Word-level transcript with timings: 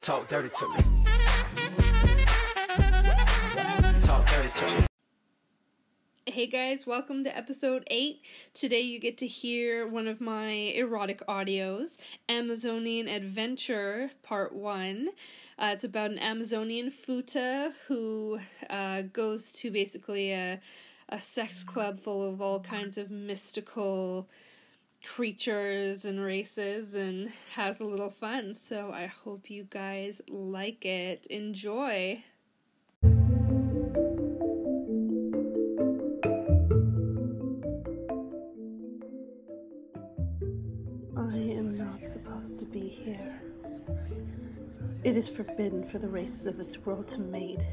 Talk 0.00 0.28
dirty 0.28 0.48
to 0.48 0.68
me. 0.68 0.82
Talk 4.00 4.26
dirty 4.30 4.48
to 4.54 4.70
me. 4.70 4.86
Hey 6.24 6.46
guys, 6.46 6.86
welcome 6.86 7.22
to 7.24 7.36
episode 7.36 7.84
8. 7.90 8.22
Today 8.54 8.80
you 8.80 8.98
get 8.98 9.18
to 9.18 9.26
hear 9.26 9.86
one 9.86 10.08
of 10.08 10.18
my 10.22 10.52
erotic 10.52 11.20
audios, 11.26 11.98
Amazonian 12.30 13.08
Adventure 13.08 14.10
Part 14.22 14.54
1. 14.54 15.10
Uh, 15.58 15.70
it's 15.74 15.84
about 15.84 16.12
an 16.12 16.18
Amazonian 16.18 16.86
futa 16.86 17.74
who 17.86 18.38
uh, 18.70 19.02
goes 19.02 19.52
to 19.54 19.70
basically 19.70 20.32
a, 20.32 20.60
a 21.10 21.20
sex 21.20 21.62
club 21.62 21.98
full 21.98 22.26
of 22.26 22.40
all 22.40 22.60
kinds 22.60 22.96
of 22.96 23.10
mystical 23.10 24.30
creatures 25.04 26.04
and 26.04 26.20
races 26.20 26.94
and 26.94 27.30
has 27.52 27.80
a 27.80 27.84
little 27.84 28.10
fun. 28.10 28.54
So 28.54 28.90
I 28.92 29.06
hope 29.06 29.50
you 29.50 29.64
guys 29.68 30.20
like 30.28 30.84
it. 30.84 31.26
Enjoy. 31.28 32.22
I 41.16 41.36
am 41.36 41.74
not 41.76 42.08
supposed 42.08 42.58
to 42.58 42.64
be 42.64 42.88
here. 42.88 43.40
It 45.02 45.16
is 45.16 45.28
forbidden 45.28 45.86
for 45.86 45.98
the 45.98 46.08
races 46.08 46.46
of 46.46 46.58
this 46.58 46.78
world 46.78 47.08
to 47.08 47.20
mate. 47.20 47.66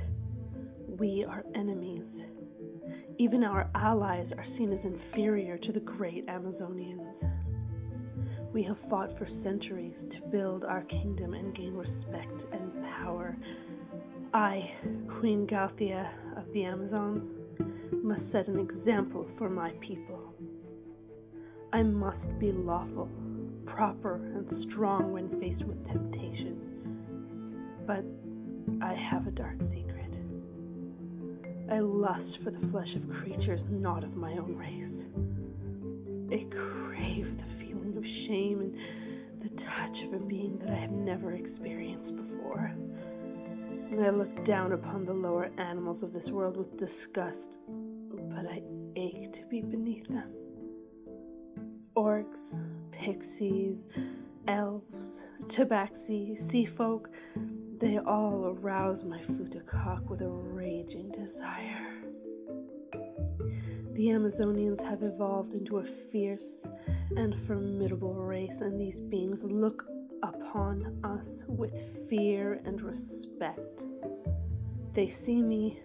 We 0.87 1.25
are 1.25 1.43
enemies. 1.55 2.23
Even 3.17 3.43
our 3.43 3.69
allies 3.73 4.31
are 4.31 4.43
seen 4.43 4.71
as 4.71 4.85
inferior 4.85 5.57
to 5.57 5.71
the 5.71 5.79
great 5.79 6.27
Amazonians. 6.27 7.23
We 8.53 8.63
have 8.63 8.79
fought 8.79 9.17
for 9.17 9.25
centuries 9.25 10.05
to 10.09 10.21
build 10.21 10.63
our 10.63 10.81
kingdom 10.83 11.33
and 11.33 11.53
gain 11.53 11.73
respect 11.73 12.45
and 12.51 12.71
power. 12.83 13.37
I, 14.33 14.71
Queen 15.07 15.47
Galthea 15.47 16.09
of 16.35 16.51
the 16.53 16.63
Amazons, 16.63 17.31
must 17.91 18.31
set 18.31 18.47
an 18.47 18.59
example 18.59 19.27
for 19.35 19.49
my 19.49 19.71
people. 19.81 20.33
I 21.73 21.83
must 21.83 22.37
be 22.39 22.51
lawful, 22.51 23.09
proper, 23.65 24.15
and 24.15 24.49
strong 24.49 25.11
when 25.11 25.39
faced 25.39 25.65
with 25.65 25.85
temptation. 25.85 26.61
But 27.85 28.05
I 28.81 28.93
have 28.93 29.27
a 29.27 29.31
dark 29.31 29.61
secret. 29.61 29.86
I 31.69 31.79
lust 31.79 32.37
for 32.37 32.49
the 32.49 32.65
flesh 32.67 32.95
of 32.95 33.09
creatures 33.09 33.65
not 33.69 34.03
of 34.03 34.15
my 34.15 34.33
own 34.33 34.55
race. 34.55 35.03
I 36.31 36.45
crave 36.49 37.37
the 37.37 37.65
feeling 37.65 37.95
of 37.97 38.07
shame 38.07 38.61
and 38.61 39.41
the 39.41 39.49
touch 39.55 40.03
of 40.03 40.13
a 40.13 40.19
being 40.19 40.57
that 40.59 40.69
I 40.69 40.75
have 40.75 40.91
never 40.91 41.33
experienced 41.33 42.15
before. 42.15 42.71
And 43.91 44.03
I 44.03 44.09
look 44.09 44.45
down 44.45 44.71
upon 44.71 45.05
the 45.05 45.13
lower 45.13 45.49
animals 45.57 46.03
of 46.03 46.13
this 46.13 46.29
world 46.29 46.55
with 46.55 46.77
disgust, 46.77 47.57
but 47.67 48.45
I 48.45 48.61
ache 48.95 49.33
to 49.33 49.45
be 49.45 49.61
beneath 49.61 50.07
them. 50.07 50.31
Orcs, 51.95 52.57
pixies, 52.91 53.87
elves, 54.47 55.21
tabaxi, 55.45 56.37
sea 56.37 56.65
folk, 56.65 57.09
they 57.79 57.99
all 57.99 58.57
arouse 58.59 59.03
my 59.03 59.19
futakak 59.19 60.03
with 60.09 60.21
a 60.21 60.29
raging 60.29 61.11
desire. 61.11 62.01
The 63.93 64.07
Amazonians 64.09 64.83
have 64.83 65.03
evolved 65.03 65.53
into 65.53 65.77
a 65.77 65.83
fierce 65.83 66.65
and 67.15 67.37
formidable 67.37 68.15
race, 68.15 68.61
and 68.61 68.79
these 68.79 68.99
beings 68.99 69.43
look 69.43 69.85
upon 70.23 70.99
us 71.03 71.43
with 71.47 72.07
fear 72.09 72.61
and 72.65 72.81
respect. 72.81 73.83
They 74.93 75.09
see 75.09 75.43
me 75.43 75.79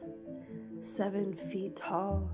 seven 0.81 1.35
feet 1.35 1.77
tall, 1.77 2.31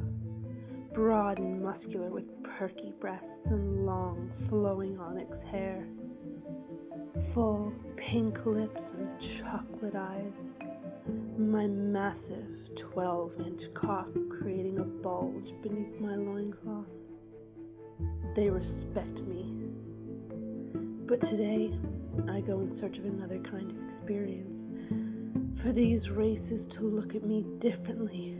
broad 0.92 1.38
and 1.38 1.60
muscular, 1.62 2.10
with 2.10 2.42
perky 2.44 2.92
breasts 3.00 3.46
and 3.48 3.84
long, 3.84 4.30
flowing 4.48 4.98
onyx 5.00 5.42
hair 5.42 5.88
full 7.20 7.72
pink 7.96 8.44
lips 8.46 8.92
and 8.96 9.20
chocolate 9.20 9.94
eyes, 9.94 10.44
my 11.36 11.66
massive 11.66 12.74
12 12.76 13.40
inch 13.40 13.74
cock 13.74 14.08
creating 14.28 14.78
a 14.78 14.84
bulge 14.84 15.54
beneath 15.62 15.98
my 16.00 16.14
loincloth. 16.14 16.86
They 18.36 18.50
respect 18.50 19.20
me. 19.20 19.54
But 21.06 21.20
today, 21.20 21.72
I 22.28 22.40
go 22.40 22.60
in 22.60 22.74
search 22.74 22.98
of 22.98 23.04
another 23.04 23.38
kind 23.38 23.70
of 23.70 23.82
experience. 23.84 24.68
For 25.62 25.72
these 25.72 26.10
races 26.10 26.66
to 26.68 26.82
look 26.82 27.14
at 27.14 27.24
me 27.24 27.44
differently, 27.58 28.36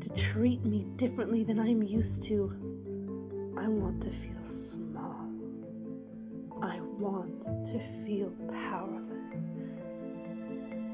to 0.00 0.08
treat 0.10 0.64
me 0.64 0.86
differently 0.96 1.44
than 1.44 1.58
I'm 1.58 1.82
used 1.82 2.22
to. 2.24 2.52
I 3.58 3.68
want 3.68 4.02
to 4.02 4.10
feel 4.10 4.44
small. 4.44 4.83
Want 6.98 7.66
to 7.66 7.80
feel 8.04 8.30
powerless. 8.48 9.34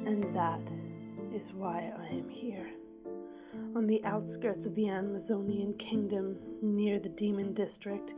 And 0.06 0.34
that 0.34 0.60
is 1.34 1.52
why 1.52 1.92
I 1.98 2.06
am 2.06 2.28
here. 2.28 2.70
On 3.76 3.86
the 3.86 4.02
outskirts 4.04 4.64
of 4.66 4.74
the 4.74 4.88
Amazonian 4.88 5.74
kingdom, 5.74 6.36
near 6.62 6.98
the 6.98 7.10
Demon 7.10 7.52
District, 7.52 8.14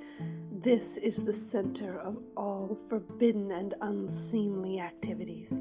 this 0.62 0.96
is 0.96 1.24
the 1.24 1.32
center 1.32 1.98
of 1.98 2.18
all 2.36 2.78
forbidden 2.88 3.50
and 3.50 3.74
unseemly 3.80 4.78
activities. 4.78 5.60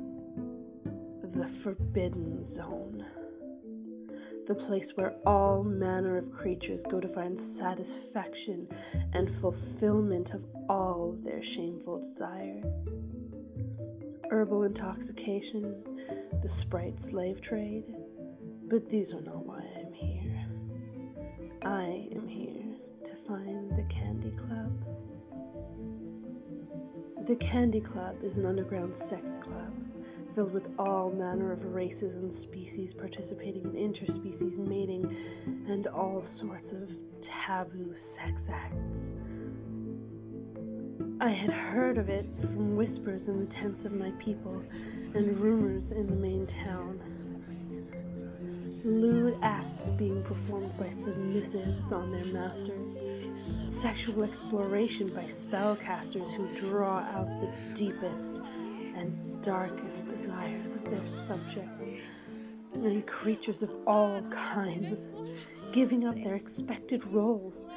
The 1.33 1.47
Forbidden 1.47 2.45
Zone 2.45 3.05
the 4.47 4.55
place 4.55 4.91
where 4.95 5.13
all 5.25 5.63
manner 5.63 6.17
of 6.17 6.31
creatures 6.31 6.83
go 6.89 6.99
to 6.99 7.07
find 7.07 7.39
satisfaction 7.39 8.67
and 9.13 9.33
fulfillment 9.33 10.33
of 10.33 10.43
all 10.67 11.15
their 11.23 11.43
shameful 11.43 11.99
desires. 11.99 12.87
Herbal 14.29 14.63
intoxication, 14.63 15.83
the 16.41 16.49
sprite 16.49 17.01
slave 17.01 17.41
trade, 17.41 17.83
but 18.67 18.89
these 18.89 19.13
are 19.13 19.21
not 19.21 19.45
why 19.45 19.59
I 19.59 19.79
am 19.79 19.93
here. 19.93 20.45
I 21.61 22.07
am 22.15 22.27
here 22.27 22.75
to 23.05 23.15
find 23.27 23.71
the 23.77 23.83
Candy 23.83 24.31
Club. 24.31 24.71
The 27.27 27.35
Candy 27.35 27.81
Club 27.81 28.23
is 28.23 28.37
an 28.37 28.45
underground 28.45 28.95
sex 28.95 29.37
club 29.41 29.80
filled 30.35 30.53
with 30.53 30.67
all 30.79 31.11
manner 31.11 31.51
of 31.51 31.65
races 31.65 32.15
and 32.15 32.33
species 32.33 32.93
participating 32.93 33.63
in 33.63 33.93
interspecies 33.93 34.57
mating 34.57 35.15
and 35.67 35.87
all 35.87 36.23
sorts 36.23 36.71
of 36.71 36.91
taboo 37.21 37.93
sex 37.95 38.43
acts. 38.49 39.11
I 41.19 41.29
had 41.29 41.51
heard 41.51 41.97
of 41.97 42.09
it 42.09 42.25
from 42.39 42.75
whispers 42.75 43.27
in 43.27 43.39
the 43.39 43.45
tents 43.45 43.85
of 43.85 43.93
my 43.93 44.11
people 44.19 44.63
and 45.13 45.37
rumors 45.37 45.91
in 45.91 46.07
the 46.07 46.15
main 46.15 46.47
town. 46.47 46.99
Lewd 48.83 49.37
acts 49.43 49.89
being 49.89 50.23
performed 50.23 50.75
by 50.79 50.87
submissives 50.87 51.91
on 51.91 52.11
their 52.11 52.25
masters, 52.25 52.97
sexual 53.69 54.23
exploration 54.23 55.13
by 55.13 55.25
spellcasters 55.25 56.33
who 56.33 56.47
draw 56.55 56.99
out 56.99 57.29
the 57.39 57.51
deepest 57.75 58.41
darkest 59.41 60.07
desires 60.07 60.73
of 60.73 60.83
their 60.85 61.07
subjects, 61.07 61.79
and 62.73 63.05
creatures 63.07 63.63
of 63.63 63.71
all 63.87 64.21
kinds, 64.23 65.07
giving 65.71 66.05
up 66.05 66.15
their 66.15 66.35
expected 66.35 67.05
roles 67.07 67.67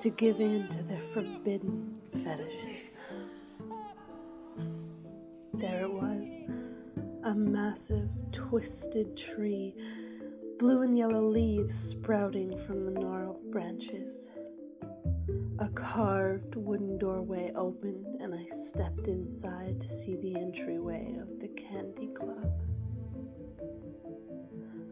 to 0.00 0.10
give 0.10 0.40
in 0.40 0.68
to 0.68 0.82
their 0.84 1.00
forbidden 1.00 2.00
fetishes. 2.12 2.98
There 5.54 5.82
it 5.82 5.92
was, 5.92 6.34
a 7.24 7.34
massive, 7.34 8.08
twisted 8.32 9.16
tree, 9.16 9.74
blue 10.58 10.82
and 10.82 10.96
yellow 10.96 11.28
leaves 11.28 11.74
sprouting 11.74 12.56
from 12.56 12.84
the 12.84 12.92
gnarled 12.92 13.50
branches. 13.50 14.30
A 15.60 15.68
carved 15.68 16.56
wooden 16.56 16.96
doorway 16.96 17.52
opened, 17.54 18.06
and 18.18 18.34
I 18.34 18.46
stepped 18.48 19.08
inside 19.08 19.78
to 19.78 19.88
see 19.88 20.16
the 20.16 20.34
entryway 20.34 21.18
of 21.20 21.38
the 21.38 21.48
Candy 21.48 22.06
Club. 22.14 22.50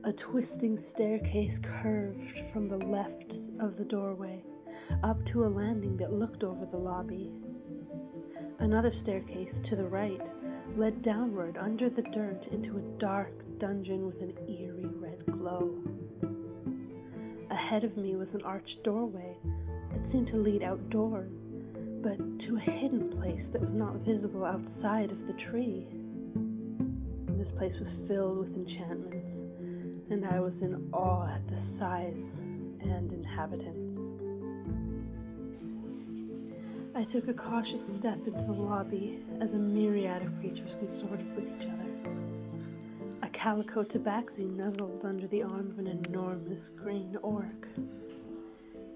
A 0.05 0.13
twisting 0.13 0.77
staircase 0.77 1.59
curved 1.59 2.41
from 2.53 2.69
the 2.69 2.77
left 2.77 3.35
of 3.59 3.79
the 3.79 3.85
doorway 3.85 4.45
up 5.03 5.25
to 5.27 5.47
a 5.47 5.49
landing 5.49 5.97
that 5.97 6.13
looked 6.13 6.45
over 6.45 6.67
the 6.67 6.77
lobby. 6.77 7.33
Another 8.59 8.93
staircase 8.93 9.61
to 9.61 9.75
the 9.75 9.89
right 9.89 10.21
led 10.77 11.01
downward 11.01 11.57
under 11.57 11.89
the 11.89 12.03
dirt 12.03 12.47
into 12.53 12.77
a 12.77 12.99
dark 12.99 13.33
dungeon 13.57 14.07
with 14.07 14.21
an 14.21 14.35
eerie 14.47 14.91
red 14.97 15.25
glow. 15.25 15.83
Ahead 17.51 17.85
of 17.85 17.97
me 17.97 18.17
was 18.17 18.35
an 18.35 18.43
arched 18.43 18.83
doorway 18.83 19.39
that 19.93 20.07
seemed 20.07 20.29
to 20.29 20.37
lead 20.37 20.63
outdoors, 20.63 21.49
but 22.03 22.39
to 22.41 22.57
a 22.57 22.61
hidden 22.61 23.11
place 23.11 23.49
that 23.49 23.61
was 23.61 23.73
not 23.73 23.97
visible 23.97 24.45
outside 24.45 25.11
of 25.11 25.27
the 25.27 25.33
tree. 25.35 25.87
This 27.37 27.53
place 27.53 27.79
was 27.79 27.89
filled 28.07 28.39
with 28.39 28.55
enchantments, 28.57 29.41
and 30.11 30.25
I 30.25 30.41
was 30.41 30.63
in 30.63 30.89
awe 30.93 31.29
at 31.29 31.47
the 31.49 31.57
size 31.57 32.33
and 32.81 33.13
inhabitants. 33.13 33.89
I 36.95 37.05
took 37.05 37.29
a 37.29 37.35
cautious 37.35 37.87
step 37.95 38.27
into 38.27 38.43
the 38.43 38.53
lobby 38.53 39.21
as 39.41 39.55
a 39.55 39.59
myriad 39.59 40.23
of 40.23 40.37
creatures 40.41 40.75
consorted 40.75 41.33
with 41.37 41.47
each 41.47 41.67
other. 41.67 41.89
A 43.23 43.29
calico 43.29 43.85
tabaxi 43.85 44.51
nuzzled 44.51 45.05
under 45.05 45.29
the 45.29 45.45
arm 45.45 45.71
of 45.71 45.79
an 45.79 45.87
enormous 45.87 46.71
green 46.71 47.17
orc. 47.23 47.69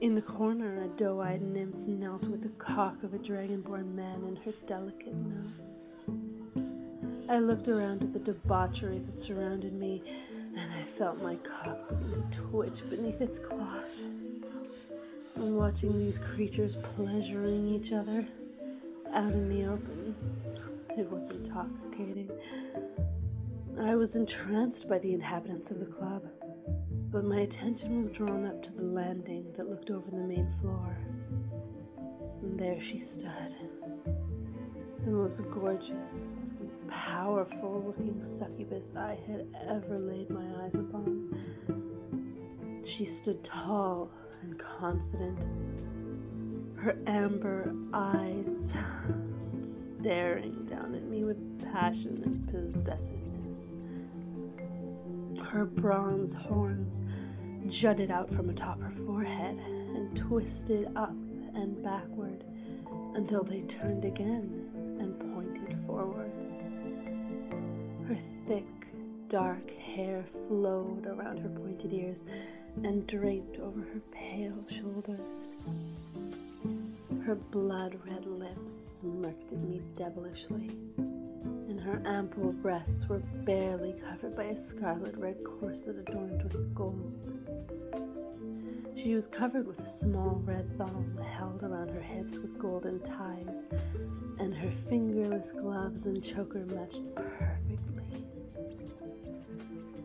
In 0.02 0.16
the 0.16 0.20
corner, 0.20 0.82
a 0.82 0.88
doe 0.88 1.20
eyed 1.20 1.42
nymph 1.42 1.86
knelt 1.86 2.24
with 2.24 2.42
the 2.42 2.48
cock 2.58 3.04
of 3.04 3.14
a 3.14 3.18
dragonborn 3.18 3.94
man 3.94 4.24
in 4.26 4.34
her 4.34 4.52
delicate 4.66 5.14
mouth. 5.14 5.52
I 7.28 7.38
looked 7.38 7.68
around 7.68 8.02
at 8.02 8.12
the 8.12 8.18
debauchery 8.18 8.98
that 8.98 9.20
surrounded 9.22 9.72
me, 9.72 10.02
and 10.56 10.72
I 10.72 10.82
felt 10.82 11.22
my 11.22 11.36
cock 11.36 11.88
begin 11.88 12.28
to 12.32 12.36
twitch 12.36 12.82
beneath 12.90 13.20
its 13.20 13.38
cloth. 13.38 13.84
And 15.36 15.56
watching 15.56 15.96
these 15.96 16.18
creatures 16.18 16.76
pleasuring 16.96 17.68
each 17.68 17.92
other 17.92 18.26
out 19.14 19.32
in 19.32 19.48
the 19.48 19.66
open, 19.66 20.16
it 20.98 21.08
was 21.12 21.32
intoxicating. 21.32 22.28
I 23.80 23.94
was 23.94 24.16
entranced 24.16 24.88
by 24.88 24.98
the 24.98 25.14
inhabitants 25.14 25.70
of 25.70 25.78
the 25.78 25.86
club, 25.86 26.24
but 27.12 27.22
my 27.24 27.42
attention 27.42 28.00
was 28.00 28.10
drawn 28.10 28.44
up 28.46 28.64
to 28.64 28.72
the 28.72 28.81
landing 28.94 29.46
that 29.56 29.68
looked 29.68 29.90
over 29.90 30.10
the 30.10 30.16
main 30.16 30.50
floor. 30.60 30.96
And 32.42 32.58
there 32.58 32.80
she 32.80 33.00
stood, 33.00 33.54
the 35.04 35.10
most 35.10 35.42
gorgeous, 35.50 36.32
powerful 36.88 37.82
looking 37.86 38.22
succubus 38.22 38.92
I 38.96 39.18
had 39.26 39.46
ever 39.68 39.98
laid 39.98 40.28
my 40.30 40.44
eyes 40.64 40.74
upon. 40.74 41.30
She 42.84 43.04
stood 43.04 43.42
tall 43.44 44.10
and 44.42 44.58
confident, 44.58 45.38
her 46.76 46.96
amber 47.06 47.72
eyes 47.94 48.72
staring 49.62 50.66
down 50.68 50.94
at 50.94 51.04
me 51.04 51.22
with 51.24 51.38
passion 51.72 52.22
and 52.24 52.48
possessiveness. 52.48 53.72
Her 55.46 55.64
bronze 55.64 56.34
horns 56.34 57.02
jutted 57.72 58.10
out 58.10 58.30
from 58.30 58.50
atop 58.50 58.78
her 58.82 58.90
forehead 59.06 59.58
and 59.58 60.14
twisted 60.14 60.86
up 60.94 61.14
and 61.54 61.82
backward 61.82 62.44
until 63.14 63.42
they 63.42 63.62
turned 63.62 64.04
again 64.04 64.68
and 65.00 65.18
pointed 65.34 65.82
forward. 65.86 66.30
Her 68.06 68.18
thick, 68.46 68.66
dark 69.28 69.70
hair 69.70 70.22
flowed 70.46 71.06
around 71.06 71.38
her 71.38 71.48
pointed 71.48 71.94
ears 71.94 72.24
and 72.84 73.06
draped 73.06 73.58
over 73.58 73.80
her 73.80 74.00
pale 74.10 74.64
shoulders. 74.68 75.46
Her 77.24 77.36
blood 77.36 77.98
red 78.06 78.26
lips 78.26 79.00
smirked 79.00 79.50
at 79.50 79.58
me 79.58 79.80
devilishly 79.96 80.76
her 81.82 82.00
ample 82.06 82.52
breasts 82.52 83.08
were 83.08 83.18
barely 83.44 83.92
covered 83.92 84.36
by 84.36 84.44
a 84.44 84.56
scarlet 84.56 85.16
red 85.16 85.36
corset 85.42 85.96
adorned 85.96 86.42
with 86.42 86.74
gold. 86.74 87.12
She 88.94 89.14
was 89.14 89.26
covered 89.26 89.66
with 89.66 89.80
a 89.80 89.98
small 89.98 90.40
red 90.44 90.78
thong 90.78 91.18
held 91.36 91.62
around 91.64 91.88
her 91.90 92.00
hips 92.00 92.36
with 92.38 92.56
golden 92.56 93.00
ties, 93.00 93.64
and 94.38 94.54
her 94.54 94.70
fingerless 94.70 95.50
gloves 95.50 96.06
and 96.06 96.22
choker 96.22 96.64
matched 96.66 97.02
perfectly. 97.16 98.26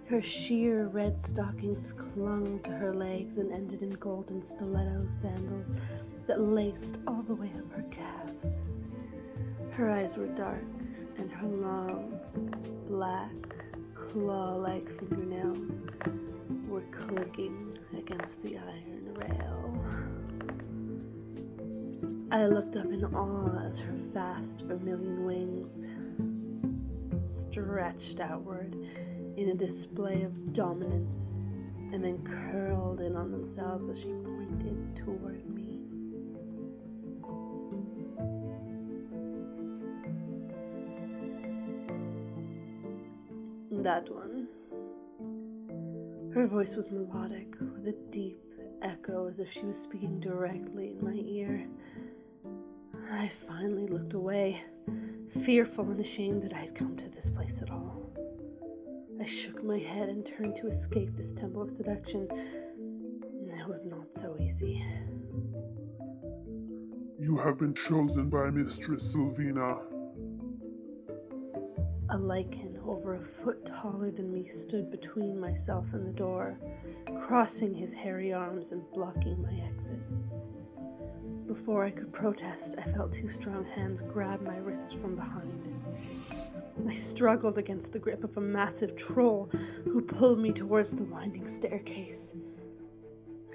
Her 0.10 0.22
sheer 0.22 0.88
red 0.88 1.24
stockings 1.24 1.94
clung 1.94 2.60
to 2.64 2.72
her 2.72 2.94
legs 2.94 3.38
and 3.38 3.52
ended 3.52 3.84
in 3.84 3.92
golden 3.92 4.42
stiletto 4.42 5.06
sandals 5.06 5.76
that 6.26 6.42
laced 6.42 6.98
all 7.06 7.22
the 7.22 7.36
way 7.36 7.52
up 7.56 7.72
her 7.74 7.86
calves. 7.92 8.62
Her 9.72 9.92
eyes 9.92 10.18
were 10.18 10.28
dark, 10.28 10.64
and 11.18 11.32
her 11.32 11.48
long, 11.48 12.20
black, 12.88 13.32
claw 13.96 14.56
like 14.56 14.88
fingernails 15.00 15.80
were 16.68 16.84
clicking 16.92 17.78
against 17.98 18.42
the 18.44 18.58
iron 18.58 19.14
rail. 19.16 19.58
I 22.32 22.46
looked 22.46 22.76
up 22.76 22.86
in 22.86 23.04
awe 23.06 23.68
as 23.68 23.80
her 23.80 23.94
vast 24.14 24.62
vermilion 24.62 25.26
wings 25.26 25.86
stretched 27.50 28.20
outward 28.20 28.76
in 29.38 29.50
a 29.50 29.54
display 29.56 30.24
of 30.24 30.54
dominance 30.54 31.36
and 31.94 32.04
then 32.04 32.22
curled 32.52 33.02
in 33.02 33.16
on 33.16 33.32
themselves 33.32 33.88
as 33.88 34.02
she 34.02 34.10
pointed 34.10 34.96
toward 34.96 35.50
me. 35.56 35.57
That 43.88 44.14
one. 44.14 44.50
Her 46.34 46.46
voice 46.46 46.76
was 46.76 46.92
melodic, 46.92 47.56
with 47.62 47.88
a 47.88 47.96
deep 48.12 48.38
echo 48.82 49.30
as 49.30 49.40
if 49.40 49.50
she 49.50 49.64
was 49.64 49.82
speaking 49.82 50.20
directly 50.20 50.90
in 50.90 51.02
my 51.02 51.14
ear. 51.14 51.66
I 53.10 53.32
finally 53.48 53.88
looked 53.88 54.12
away, 54.12 54.62
fearful 55.46 55.90
and 55.90 56.02
ashamed 56.02 56.44
that 56.44 56.52
I 56.52 56.58
had 56.58 56.76
come 56.76 56.98
to 56.98 57.08
this 57.08 57.30
place 57.30 57.62
at 57.62 57.72
all. 57.72 58.12
I 59.22 59.26
shook 59.26 59.64
my 59.64 59.80
head 59.80 60.10
and 60.10 60.26
turned 60.26 60.58
to 60.58 60.68
escape 60.68 61.16
this 61.16 61.32
temple 61.32 61.62
of 61.62 61.70
seduction. 61.70 62.28
It 63.40 63.70
was 63.70 63.86
not 63.86 64.14
so 64.14 64.36
easy. 64.38 64.84
You 67.18 67.38
have 67.38 67.58
been 67.58 67.74
chosen 67.74 68.30
by 68.30 68.50
Mistress 68.50 69.16
Sylvina. 69.16 69.80
A 72.10 72.18
lycan 72.18 72.67
over 72.88 73.16
a 73.16 73.20
foot 73.20 73.66
taller 73.66 74.12
than 74.12 74.32
me, 74.32 74.48
stood 74.48 74.90
between 74.90 75.40
myself 75.40 75.94
and 75.94 76.08
the 76.08 76.18
door, 76.18 76.58
crossing 77.22 77.74
his 77.74 77.94
hairy 77.94 78.34
arms 78.34 78.72
and 78.72 78.82
blocking 78.94 79.42
my 79.42 79.54
exit. 79.68 80.00
Before 81.48 81.86
I 81.86 81.92
could 81.92 82.12
protest, 82.12 82.76
I 82.78 82.90
felt 82.92 83.12
two 83.12 83.30
strong 83.30 83.66
hands 83.66 84.02
grab 84.02 84.42
my 84.42 84.58
wrists 84.58 84.94
from 84.94 85.16
behind. 85.16 85.64
I 86.88 86.96
struggled 86.96 87.58
against 87.58 87.92
the 87.92 88.00
grip 88.00 88.24
of 88.24 88.38
a 88.38 88.42
massive 88.42 88.96
troll 88.96 89.50
who 89.84 90.02
pulled 90.02 90.40
me 90.40 90.52
towards 90.52 90.96
the 90.96 91.04
winding 91.04 91.48
staircase. 91.48 92.34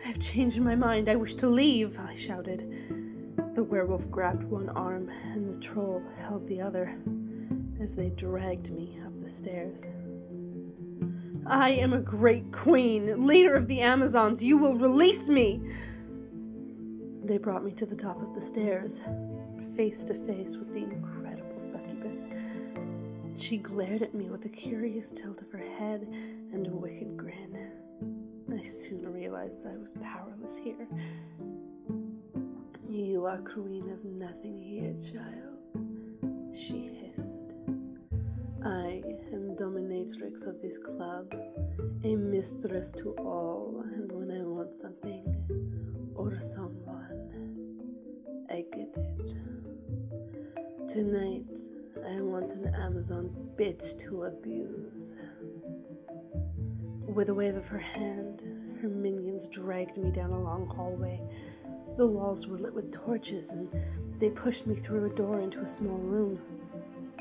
I 0.04 0.08
have 0.08 0.18
changed 0.18 0.60
my 0.60 0.74
mind. 0.74 1.08
I 1.08 1.16
wish 1.16 1.34
to 1.34 1.48
leave, 1.48 1.98
I 1.98 2.14
shouted. 2.16 2.68
The 3.54 3.62
werewolf 3.62 4.10
grabbed 4.10 4.44
one 4.44 4.70
arm, 4.70 5.08
and 5.08 5.54
the 5.54 5.60
troll 5.60 6.02
held 6.18 6.48
the 6.48 6.60
other 6.60 6.96
as 7.80 7.94
they 7.94 8.10
dragged 8.10 8.70
me 8.70 8.98
the 9.22 9.30
stairs. 9.30 9.86
I 11.46 11.70
am 11.70 11.92
a 11.92 12.00
great 12.00 12.52
queen, 12.52 13.26
leader 13.26 13.54
of 13.54 13.66
the 13.66 13.80
Amazons. 13.80 14.42
You 14.42 14.56
will 14.58 14.74
release 14.74 15.28
me. 15.28 15.60
They 17.24 17.38
brought 17.38 17.64
me 17.64 17.72
to 17.72 17.86
the 17.86 17.96
top 17.96 18.20
of 18.22 18.34
the 18.34 18.40
stairs, 18.40 19.00
face 19.76 20.02
to 20.04 20.14
face 20.26 20.56
with 20.56 20.72
the 20.72 20.82
incredible 20.82 21.58
succubus. 21.58 22.26
She 23.36 23.56
glared 23.56 24.02
at 24.02 24.14
me 24.14 24.28
with 24.30 24.44
a 24.44 24.48
curious 24.48 25.10
tilt 25.10 25.40
of 25.40 25.50
her 25.52 25.66
head 25.78 26.06
and 26.52 26.66
a 26.66 26.70
wicked 26.70 27.16
grin. 27.16 27.70
I 28.52 28.62
soon 28.62 29.12
realized 29.12 29.66
I 29.66 29.76
was 29.78 29.94
powerless 30.02 30.56
here. 30.56 30.86
You 32.88 33.24
are 33.24 33.38
queen 33.38 33.90
of 33.90 34.04
nothing 34.04 34.60
here, 34.60 34.94
child, 35.12 35.58
she 36.54 36.90
hissed. 37.16 37.21
I 38.64 39.02
am 39.32 39.56
dominatrix 39.56 40.46
of 40.46 40.62
this 40.62 40.78
club, 40.78 41.34
a 42.04 42.14
mistress 42.14 42.92
to 42.98 43.10
all, 43.18 43.82
and 43.92 44.12
when 44.12 44.30
I 44.30 44.44
want 44.44 44.76
something 44.76 46.12
or 46.14 46.40
someone, 46.40 47.28
I 48.48 48.64
get 48.72 48.94
it. 48.96 49.34
Tonight, 50.86 51.58
I 52.06 52.20
want 52.20 52.52
an 52.52 52.72
Amazon 52.76 53.34
bitch 53.56 53.98
to 54.02 54.24
abuse. 54.24 55.14
With 57.08 57.30
a 57.30 57.34
wave 57.34 57.56
of 57.56 57.66
her 57.66 57.80
hand, 57.80 58.42
her 58.80 58.88
minions 58.88 59.48
dragged 59.48 59.96
me 59.96 60.12
down 60.12 60.30
a 60.30 60.40
long 60.40 60.68
hallway. 60.68 61.20
The 61.96 62.06
walls 62.06 62.46
were 62.46 62.58
lit 62.58 62.74
with 62.74 62.92
torches, 62.92 63.50
and 63.50 63.68
they 64.20 64.30
pushed 64.30 64.68
me 64.68 64.76
through 64.76 65.06
a 65.06 65.14
door 65.16 65.40
into 65.40 65.58
a 65.58 65.66
small 65.66 65.98
room. 65.98 66.38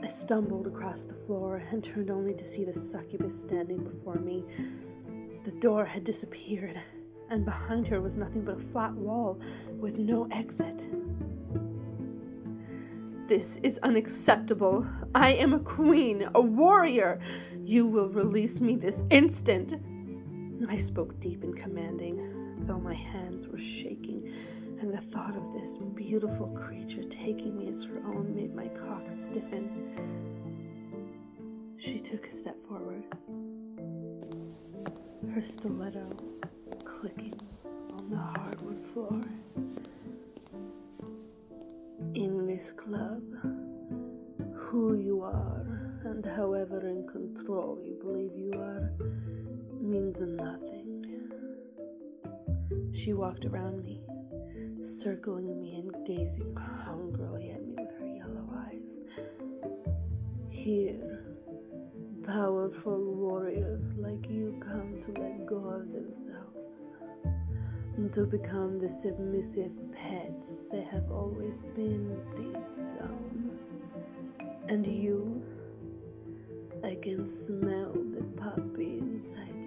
I 0.04 0.08
stumbled 0.08 0.66
across 0.66 1.04
the 1.04 1.14
floor 1.14 1.64
and 1.72 1.84
turned 1.84 2.10
only 2.10 2.34
to 2.34 2.46
see 2.46 2.66
the 2.66 2.74
succubus 2.74 3.40
standing 3.40 3.84
before 3.84 4.16
me. 4.16 4.44
The 5.44 5.52
door 5.52 5.86
had 5.86 6.04
disappeared, 6.04 6.80
and 7.30 7.46
behind 7.46 7.88
her 7.88 8.02
was 8.02 8.18
nothing 8.18 8.42
but 8.42 8.58
a 8.58 8.60
flat 8.60 8.94
wall 8.94 9.40
with 9.80 10.00
no 10.00 10.28
exit. 10.32 10.86
This 13.28 13.58
is 13.64 13.80
unacceptable. 13.84 14.86
I 15.14 15.34
am 15.34 15.54
a 15.54 15.60
queen, 15.60 16.28
a 16.34 16.42
warrior. 16.42 17.20
You 17.64 17.86
will 17.86 18.10
release 18.10 18.60
me 18.60 18.76
this 18.76 19.04
instant. 19.12 19.76
I 20.68 20.78
spoke 20.78 21.20
deep 21.20 21.44
and 21.44 21.56
commanding, 21.56 22.66
though 22.66 22.80
my 22.80 22.96
hands 22.96 23.48
were 23.48 23.58
shaking, 23.58 24.34
and 24.82 24.92
the 24.92 25.02
thought 25.02 25.36
of 25.36 25.54
this 25.54 25.78
beautiful 25.94 26.48
creature 26.48 27.04
taking 27.04 27.56
me 27.56 27.70
as 27.70 27.84
her 27.84 28.02
own 28.08 28.34
made 28.36 28.56
my 28.56 28.68
cock 28.70 29.04
stiffen. 29.10 29.70
She 31.78 32.00
took 32.00 32.26
a 32.28 32.32
step 32.32 32.56
forward, 32.68 33.04
her 35.36 35.44
stiletto 35.44 36.10
clicking 36.84 37.40
on 37.92 38.10
the 38.10 38.18
hardwood 38.18 38.84
floor. 38.84 39.22
In 42.16 42.48
this 42.48 42.72
club, 42.72 43.22
who 44.56 44.96
you 44.96 45.22
are 45.22 45.92
and 46.06 46.26
however 46.26 46.88
in 46.88 47.08
control 47.08 47.80
you 47.84 48.00
believe 48.02 48.36
you 48.36 48.60
are 48.60 48.92
means 49.80 50.20
nothing. 50.20 51.06
She 52.94 53.14
walked 53.14 53.46
around 53.46 53.84
me, 53.84 54.01
circling 54.84 55.60
me 55.60 55.76
and 55.76 56.06
gazing 56.06 56.56
hungrily 56.56 57.52
at 57.52 57.66
me 57.66 57.76
with 57.78 57.92
her 58.00 58.08
yellow 58.08 58.48
eyes. 58.68 59.00
Here, 60.50 61.24
powerful 62.26 63.14
warriors 63.14 63.94
like 63.98 64.30
you 64.30 64.58
come 64.60 65.00
to 65.02 65.12
let 65.22 65.46
go 65.46 65.58
of 65.58 65.92
themselves, 65.92 66.94
to 68.12 68.26
become 68.26 68.80
the 68.80 68.90
submissive 68.90 69.72
pets 69.94 70.62
they 70.72 70.84
have 70.84 71.12
always 71.12 71.64
been 71.76 72.18
deep 72.36 72.54
down. 73.00 73.52
And 74.68 74.88
you, 74.88 75.44
I 76.84 76.96
can 77.02 77.28
smell 77.28 77.92
the 77.94 78.24
puppy 78.42 78.98
inside. 79.00 79.61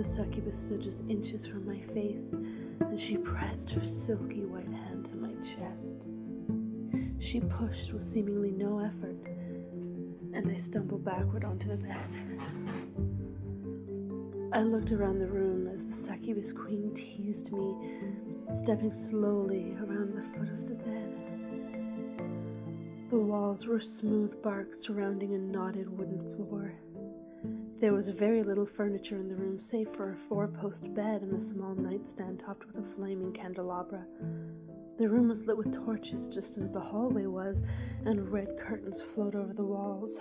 The 0.00 0.08
succubus 0.08 0.58
stood 0.58 0.80
just 0.80 1.02
inches 1.10 1.46
from 1.46 1.66
my 1.66 1.78
face, 1.78 2.32
and 2.32 2.98
she 2.98 3.18
pressed 3.18 3.68
her 3.68 3.84
silky 3.84 4.46
white 4.46 4.64
hand 4.64 5.04
to 5.04 5.16
my 5.16 5.34
chest. 5.42 6.06
She 7.18 7.40
pushed 7.40 7.92
with 7.92 8.10
seemingly 8.10 8.50
no 8.50 8.78
effort, 8.78 9.18
and 10.32 10.50
I 10.50 10.56
stumbled 10.56 11.04
backward 11.04 11.44
onto 11.44 11.68
the 11.68 11.76
bed. 11.76 12.00
I 14.54 14.62
looked 14.62 14.90
around 14.90 15.18
the 15.18 15.26
room 15.26 15.66
as 15.66 15.84
the 15.84 15.92
succubus 15.92 16.50
queen 16.54 16.94
teased 16.94 17.52
me, 17.52 17.74
stepping 18.54 18.94
slowly 18.94 19.76
around 19.82 20.14
the 20.14 20.22
foot 20.22 20.48
of 20.48 20.66
the 20.66 20.76
bed. 20.76 21.14
The 23.10 23.18
walls 23.18 23.66
were 23.66 23.80
smooth 23.80 24.40
bark 24.40 24.72
surrounding 24.72 25.34
a 25.34 25.38
knotted 25.38 25.90
wooden 25.98 26.20
floor. 26.36 26.72
There 27.80 27.94
was 27.94 28.10
very 28.10 28.42
little 28.42 28.66
furniture 28.66 29.16
in 29.16 29.26
the 29.26 29.36
room 29.36 29.58
save 29.58 29.88
for 29.96 30.12
a 30.12 30.16
four 30.28 30.46
post 30.48 30.92
bed 30.92 31.22
and 31.22 31.32
a 31.32 31.40
small 31.40 31.74
nightstand 31.74 32.40
topped 32.40 32.66
with 32.66 32.76
a 32.76 32.86
flaming 32.86 33.32
candelabra. 33.32 34.04
The 34.98 35.08
room 35.08 35.28
was 35.28 35.46
lit 35.46 35.56
with 35.56 35.72
torches 35.72 36.28
just 36.28 36.58
as 36.58 36.68
the 36.68 36.78
hallway 36.78 37.24
was, 37.24 37.62
and 38.04 38.30
red 38.30 38.58
curtains 38.58 39.00
flowed 39.00 39.34
over 39.34 39.54
the 39.54 39.64
walls. 39.64 40.20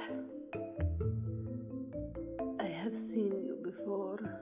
I 2.62 2.68
have 2.68 2.96
seen 2.96 3.44
you 3.44 3.58
before, 3.62 4.40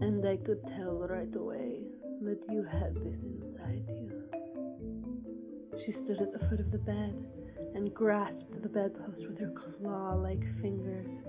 and 0.00 0.24
I 0.24 0.36
could 0.36 0.64
tell 0.68 1.08
right 1.08 1.34
away 1.34 1.80
that 2.22 2.44
you 2.48 2.62
had 2.62 2.94
this 3.02 3.24
inside 3.24 3.90
you. 3.90 4.22
She 5.84 5.90
stood 5.90 6.22
at 6.22 6.32
the 6.32 6.46
foot 6.46 6.60
of 6.60 6.70
the 6.70 6.78
bed 6.78 7.26
and 7.74 7.92
grasped 7.92 8.62
the 8.62 8.68
bedpost 8.68 9.26
with 9.26 9.40
her 9.40 9.50
claw 9.50 10.14
like 10.14 10.44
fingers. 10.62 11.24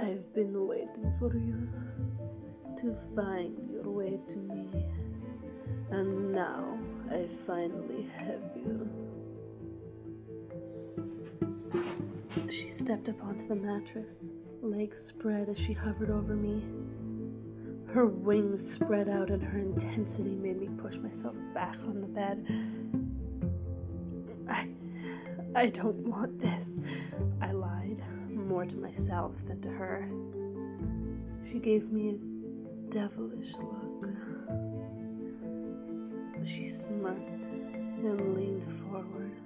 I've 0.00 0.32
been 0.32 0.66
waiting 0.68 1.12
for 1.18 1.34
you 1.36 1.68
to 2.76 2.96
find 3.16 3.68
your 3.68 3.90
way 3.90 4.20
to 4.28 4.36
me, 4.36 4.86
and 5.90 6.30
now 6.32 6.78
I 7.10 7.26
finally 7.26 8.08
have 8.16 8.40
you. 8.54 8.88
She 12.48 12.68
stepped 12.68 13.08
up 13.08 13.20
onto 13.24 13.48
the 13.48 13.56
mattress, 13.56 14.30
legs 14.62 14.98
spread 15.04 15.48
as 15.48 15.58
she 15.58 15.72
hovered 15.72 16.10
over 16.10 16.36
me. 16.36 16.62
Her 17.92 18.06
wings 18.06 18.64
spread 18.70 19.08
out, 19.08 19.30
and 19.30 19.42
her 19.42 19.58
intensity 19.58 20.36
made 20.36 20.60
me 20.60 20.68
push 20.80 20.98
myself 20.98 21.34
back 21.52 21.76
on 21.80 22.00
the 22.00 22.06
bed. 22.06 22.46
I, 24.48 24.68
I 25.56 25.66
don't 25.66 26.06
want 26.06 26.38
this. 26.38 26.78
I 27.42 27.50
lied, 27.50 28.00
more 28.48 28.64
to 28.64 28.76
myself 28.76 29.32
than 29.46 29.60
to 29.60 29.68
her. 29.68 30.08
She 31.50 31.58
gave 31.58 31.92
me 31.92 32.08
a 32.08 32.90
devilish 32.90 33.52
look. 33.52 34.08
She 36.42 36.70
smirked, 36.70 37.42
then 38.02 38.34
leaned 38.34 38.72
forward. 38.72 39.36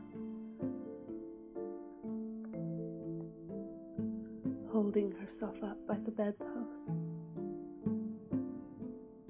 Holding 4.71 5.11
herself 5.13 5.63
up 5.65 5.79
by 5.87 5.99
the 5.99 6.13
bedposts. 6.13 7.17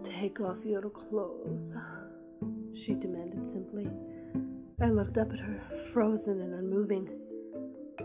Take 0.02 0.40
off 0.40 0.64
your 0.64 0.82
clothes, 0.90 1.74
she 2.74 2.94
demanded 2.94 3.48
simply. 3.48 3.88
I 4.80 4.90
looked 4.90 5.16
up 5.16 5.32
at 5.32 5.40
her, 5.40 5.60
frozen 5.92 6.40
and 6.42 6.54
unmoving. 6.54 7.08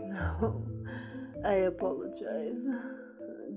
No, 0.06 0.64
I 1.44 1.54
apologize. 1.66 2.66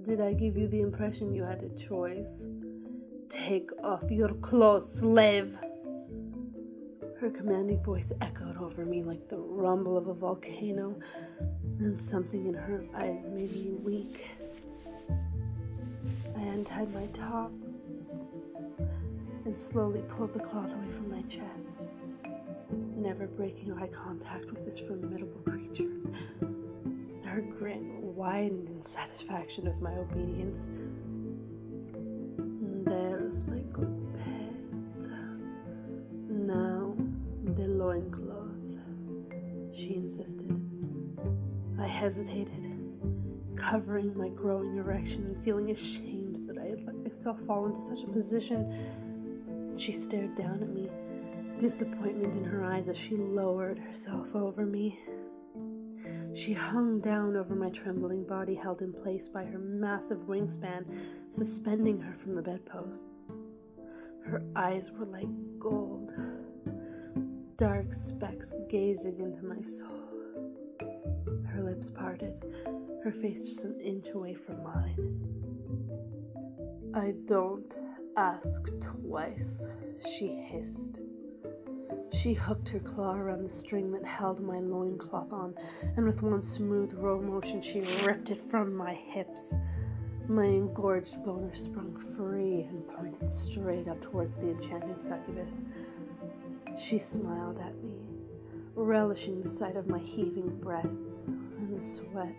Did 0.03 0.21
I 0.21 0.33
give 0.33 0.55
you 0.55 0.67
the 0.67 0.81
impression 0.81 1.33
you 1.33 1.43
had 1.43 1.63
a 1.63 1.69
choice? 1.69 2.45
Take 3.29 3.71
off 3.83 4.03
your 4.09 4.33
clothes, 4.35 4.99
slave! 4.99 5.57
Her 7.19 7.29
commanding 7.29 7.83
voice 7.83 8.11
echoed 8.21 8.57
over 8.57 8.85
me 8.85 9.03
like 9.03 9.27
the 9.29 9.37
rumble 9.37 9.97
of 9.97 10.07
a 10.07 10.13
volcano, 10.13 10.95
and 11.79 11.99
something 11.99 12.47
in 12.47 12.53
her 12.53 12.85
eyes 12.95 13.27
made 13.27 13.55
me 13.55 13.71
weak. 13.83 14.27
I 16.35 16.41
untied 16.41 16.93
my 16.93 17.05
top 17.07 17.51
and 19.45 19.57
slowly 19.57 20.01
pulled 20.09 20.33
the 20.33 20.39
cloth 20.39 20.73
away 20.73 20.91
from 20.91 21.11
my 21.11 21.21
chest, 21.23 21.79
never 22.95 23.27
breaking 23.27 23.73
eye 23.73 23.87
contact 23.87 24.45
with 24.45 24.65
this 24.65 24.79
formidable 24.79 25.41
creature. 25.45 25.89
Her 27.31 27.39
grin 27.39 27.97
widened 28.01 28.67
in 28.67 28.83
satisfaction 28.83 29.65
of 29.65 29.81
my 29.81 29.93
obedience. 29.93 30.69
There's 32.83 33.45
my 33.45 33.59
good 33.71 34.13
pet. 34.17 35.07
Now, 36.27 36.93
the 37.55 37.67
loincloth, 37.69 38.75
she 39.71 39.95
insisted. 39.95 40.59
I 41.79 41.87
hesitated, 41.87 42.67
covering 43.55 44.13
my 44.17 44.27
growing 44.27 44.75
erection 44.75 45.25
and 45.27 45.41
feeling 45.41 45.71
ashamed 45.71 46.49
that 46.49 46.57
I 46.57 46.65
had 46.65 46.85
let 46.85 46.97
myself 46.97 47.39
fall 47.43 47.65
into 47.65 47.79
such 47.79 48.03
a 48.03 48.07
position. 48.07 49.77
She 49.77 49.93
stared 49.93 50.35
down 50.35 50.61
at 50.61 50.69
me, 50.69 50.91
disappointment 51.59 52.35
in 52.35 52.43
her 52.43 52.65
eyes 52.65 52.89
as 52.89 52.97
she 52.97 53.15
lowered 53.15 53.79
herself 53.79 54.35
over 54.35 54.65
me. 54.65 54.99
She 56.33 56.53
hung 56.53 57.01
down 57.01 57.35
over 57.35 57.55
my 57.55 57.69
trembling 57.69 58.23
body, 58.23 58.55
held 58.55 58.81
in 58.81 58.93
place 58.93 59.27
by 59.27 59.43
her 59.43 59.59
massive 59.59 60.19
wingspan, 60.19 60.85
suspending 61.29 61.99
her 61.99 62.13
from 62.13 62.35
the 62.35 62.41
bedposts. 62.41 63.25
Her 64.23 64.41
eyes 64.55 64.91
were 64.91 65.05
like 65.05 65.27
gold, 65.59 66.13
dark 67.57 67.93
specks 67.93 68.53
gazing 68.69 69.19
into 69.19 69.43
my 69.45 69.61
soul. 69.61 69.89
Her 71.47 71.63
lips 71.63 71.89
parted, 71.89 72.45
her 73.03 73.11
face 73.11 73.45
just 73.45 73.65
an 73.65 73.79
inch 73.81 74.09
away 74.13 74.33
from 74.33 74.63
mine. 74.63 75.21
I 76.93 77.13
don't 77.25 77.73
ask 78.15 78.61
twice, 78.79 79.69
she 80.15 80.27
hissed. 80.27 81.01
She 82.11 82.33
hooked 82.33 82.69
her 82.69 82.79
claw 82.79 83.15
around 83.15 83.43
the 83.43 83.49
string 83.49 83.91
that 83.93 84.05
held 84.05 84.41
my 84.41 84.59
loincloth 84.59 85.31
on, 85.31 85.55
and 85.95 86.05
with 86.05 86.21
one 86.21 86.41
smooth 86.41 86.93
row 86.93 87.21
motion, 87.21 87.61
she 87.61 87.81
ripped 88.05 88.31
it 88.31 88.39
from 88.39 88.75
my 88.75 88.93
hips. 88.93 89.55
My 90.27 90.45
engorged 90.45 91.23
boner 91.23 91.53
sprung 91.53 91.97
free 92.15 92.63
and 92.69 92.87
pointed 92.87 93.29
straight 93.29 93.87
up 93.87 94.01
towards 94.01 94.35
the 94.35 94.51
enchanting 94.51 94.97
succubus. 95.03 95.61
She 96.77 96.99
smiled 96.99 97.59
at 97.59 97.81
me, 97.83 97.95
relishing 98.75 99.41
the 99.41 99.49
sight 99.49 99.75
of 99.75 99.87
my 99.87 99.99
heaving 99.99 100.49
breasts 100.61 101.27
and 101.27 101.75
the 101.75 101.81
sweat 101.81 102.35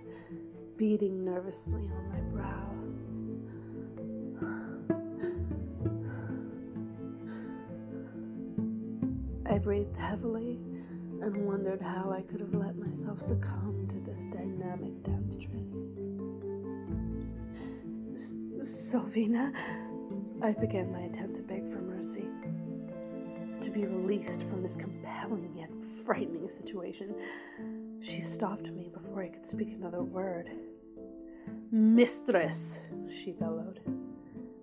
beading 0.76 1.24
nervously 1.24 1.90
on 1.96 2.08
my 2.10 2.20
brow. 2.32 2.71
Breathed 9.62 9.97
heavily 9.97 10.59
and 11.23 11.47
wondered 11.47 11.81
how 11.81 12.11
I 12.11 12.23
could 12.23 12.40
have 12.40 12.52
let 12.52 12.76
myself 12.76 13.21
succumb 13.21 13.87
to 13.88 14.00
this 14.00 14.26
dynamic 14.26 15.04
temptress. 15.04 15.95
Sylvina, 18.61 19.52
I 20.42 20.52
began 20.52 20.92
my 20.92 21.02
attempt 21.02 21.37
to 21.37 21.42
beg 21.42 21.69
for 21.71 21.81
mercy. 21.81 22.26
To 23.61 23.71
be 23.71 23.87
released 23.87 24.42
from 24.42 24.62
this 24.62 24.75
compelling 24.75 25.54
yet 25.57 25.71
frightening 26.04 26.49
situation. 26.49 27.14
She 28.00 28.21
stopped 28.21 28.73
me 28.73 28.90
before 28.92 29.23
I 29.23 29.28
could 29.28 29.47
speak 29.47 29.73
another 29.73 30.02
word. 30.02 30.50
Mistress, 31.71 32.81
she 33.09 33.31
bellowed. 33.31 33.81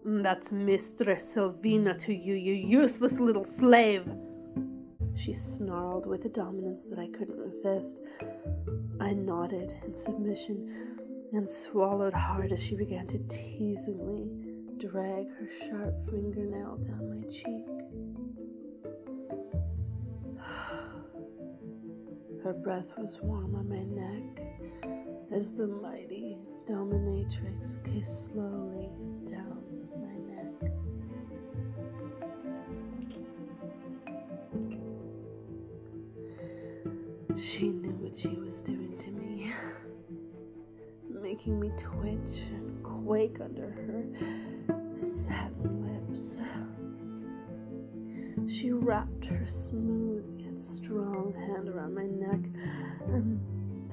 That's 0.04 0.52
Mistress 0.52 1.36
Sylvina 1.36 1.98
to 2.00 2.14
you, 2.14 2.34
you 2.34 2.54
useless 2.54 3.20
little 3.20 3.46
slave. 3.46 4.06
She 5.20 5.34
snarled 5.34 6.06
with 6.06 6.24
a 6.24 6.30
dominance 6.30 6.84
that 6.90 6.98
I 6.98 7.10
couldn't 7.10 7.38
resist. 7.38 8.00
I 9.02 9.12
nodded 9.12 9.76
in 9.86 9.94
submission 9.94 10.98
and 11.34 11.50
swallowed 11.50 12.14
hard 12.14 12.54
as 12.54 12.64
she 12.64 12.78
began 12.78 13.06
to 13.08 13.18
teasingly 13.28 14.30
drag 14.78 15.28
her 15.28 15.50
sharp 15.68 15.94
fingernail 16.10 16.78
down 16.78 17.20
my 17.20 17.28
cheek. 17.28 17.68
Her 22.42 22.54
breath 22.54 22.94
was 22.98 23.20
warm 23.22 23.56
on 23.56 23.68
my 23.68 23.84
neck 23.84 24.40
as 25.34 25.52
the 25.52 25.68
mighty 25.68 26.38
dominatrix 26.66 27.84
kissed 27.84 28.28
slowly 28.28 28.90
down 29.30 29.59
She 37.40 37.70
knew 37.70 37.92
what 37.92 38.18
she 38.18 38.36
was 38.36 38.60
doing 38.60 38.98
to 38.98 39.12
me, 39.12 39.54
making 41.22 41.58
me 41.58 41.72
twitch 41.78 42.44
and 42.52 42.84
quake 42.84 43.40
under 43.40 43.70
her 43.70 44.04
satin 44.98 46.04
lips. 46.10 46.42
She 48.54 48.74
wrapped 48.74 49.24
her 49.24 49.46
smooth 49.46 50.26
yet 50.38 50.60
strong 50.60 51.34
hand 51.34 51.70
around 51.70 51.96
my 51.96 52.08
neck, 52.08 52.42
and 53.08 53.40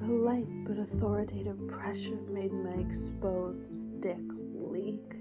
the 0.00 0.06
light 0.06 0.48
but 0.66 0.78
authoritative 0.78 1.68
pressure 1.68 2.18
made 2.28 2.52
my 2.52 2.74
exposed 2.80 3.72
dick 4.00 4.18
leak. 4.54 5.14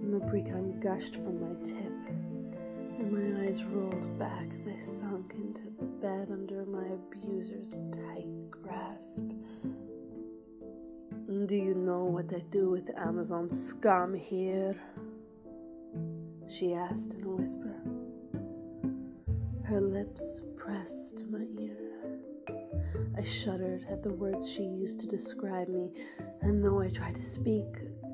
And 0.00 0.12
the 0.12 0.20
precum 0.26 0.78
gushed 0.78 1.14
from 1.14 1.40
my 1.40 1.54
tip, 1.62 1.92
eyes 3.54 3.64
rolled 3.66 4.18
back 4.18 4.52
as 4.52 4.66
I 4.66 4.78
sunk 4.78 5.34
into 5.34 5.64
the 5.78 5.84
bed 5.84 6.28
under 6.30 6.64
my 6.64 6.84
abuser's 6.86 7.78
tight 7.92 8.50
grasp. 8.50 9.24
Do 11.46 11.54
you 11.54 11.74
know 11.74 12.04
what 12.04 12.32
I 12.34 12.40
do 12.50 12.70
with 12.70 12.90
Amazon 12.96 13.50
scum 13.50 14.14
here? 14.14 14.74
She 16.48 16.74
asked 16.74 17.14
in 17.14 17.24
a 17.24 17.28
whisper. 17.28 17.74
Her 19.64 19.80
lips 19.80 20.42
pressed 20.56 21.18
to 21.18 21.26
my 21.26 21.46
ear. 21.60 22.18
I 23.16 23.22
shuddered 23.22 23.86
at 23.88 24.02
the 24.02 24.12
words 24.12 24.50
she 24.50 24.62
used 24.62 24.98
to 25.00 25.06
describe 25.06 25.68
me, 25.68 25.92
and 26.40 26.64
though 26.64 26.80
I 26.80 26.88
tried 26.88 27.14
to 27.16 27.24
speak, 27.24 27.66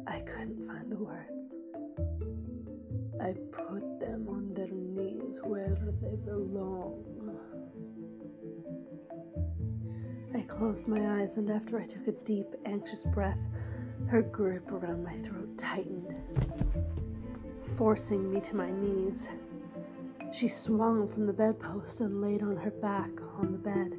I 0.07 0.21
couldn't 0.21 0.67
find 0.67 0.93
the 0.93 0.97
words. 0.97 1.57
I 3.23 3.33
put 3.53 4.00
where 5.45 5.77
they 6.01 6.17
belong. 6.25 7.05
I 10.35 10.43
closed 10.43 10.87
my 10.87 11.21
eyes, 11.21 11.37
and 11.37 11.51
after 11.51 11.81
I 11.81 11.85
took 11.85 12.07
a 12.07 12.13
deep, 12.13 12.47
anxious 12.65 13.05
breath, 13.05 13.49
her 14.07 14.23
grip 14.23 14.71
around 14.71 15.05
my 15.05 15.15
throat 15.15 15.59
tightened, 15.59 16.15
forcing 17.77 18.33
me 18.33 18.41
to 18.41 18.57
my 18.57 18.71
knees. 18.71 19.29
She 20.33 20.47
swung 20.47 21.09
from 21.09 21.27
the 21.27 21.33
bedpost 21.33 22.01
and 22.01 22.21
laid 22.21 22.43
on 22.43 22.57
her 22.57 22.71
back 22.71 23.11
on 23.39 23.53
the 23.53 23.59
bed. 23.59 23.97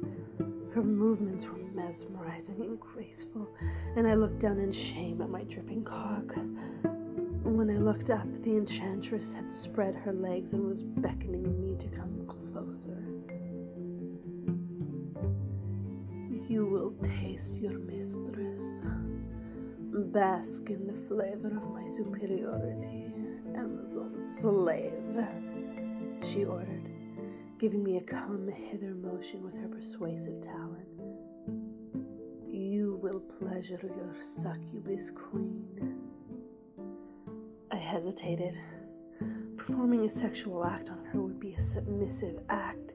Her 0.74 0.82
movements 0.82 1.46
were 1.46 1.58
mesmerizing 1.74 2.62
and 2.62 2.80
graceful, 2.80 3.54
and 3.96 4.06
I 4.06 4.14
looked 4.14 4.38
down 4.38 4.58
in 4.58 4.72
shame 4.72 5.20
at 5.20 5.28
my 5.28 5.44
dripping 5.44 5.84
cock. 5.84 6.34
When 7.44 7.70
I 7.70 7.78
looked 7.78 8.10
up, 8.10 8.26
the 8.42 8.56
enchantress 8.56 9.32
had 9.32 9.52
spread 9.52 9.94
her 9.96 10.12
legs 10.12 10.52
and 10.52 10.64
was 10.68 10.82
beckoning 10.82 11.60
me 11.60 11.76
to 11.76 11.88
come 11.88 12.24
closer. 12.26 13.02
You 16.48 16.66
will 16.66 16.94
taste 17.02 17.56
your 17.56 17.78
mistress. 17.78 18.82
Bask 20.12 20.70
in 20.70 20.86
the 20.86 20.94
flavor 20.94 21.48
of 21.48 21.70
my 21.70 21.84
superiority, 21.84 23.12
Amazon 23.54 24.14
slave, 24.40 25.26
she 26.22 26.44
ordered, 26.44 26.88
giving 27.58 27.82
me 27.82 27.96
a 27.96 28.02
come 28.02 28.48
hither 28.48 28.94
motion 28.94 29.42
with 29.42 29.54
her 29.54 29.68
persuasive 29.68 30.40
talon. 30.40 30.86
You 32.48 32.98
will 33.02 33.20
pleasure 33.20 33.80
your 33.82 34.14
succubus 34.20 35.10
queen. 35.10 35.98
I 37.72 37.76
hesitated. 37.76 38.58
Performing 39.56 40.04
a 40.04 40.10
sexual 40.10 40.62
act 40.62 40.90
on 40.90 41.02
her 41.06 41.22
would 41.22 41.40
be 41.40 41.54
a 41.54 41.58
submissive 41.58 42.38
act. 42.50 42.92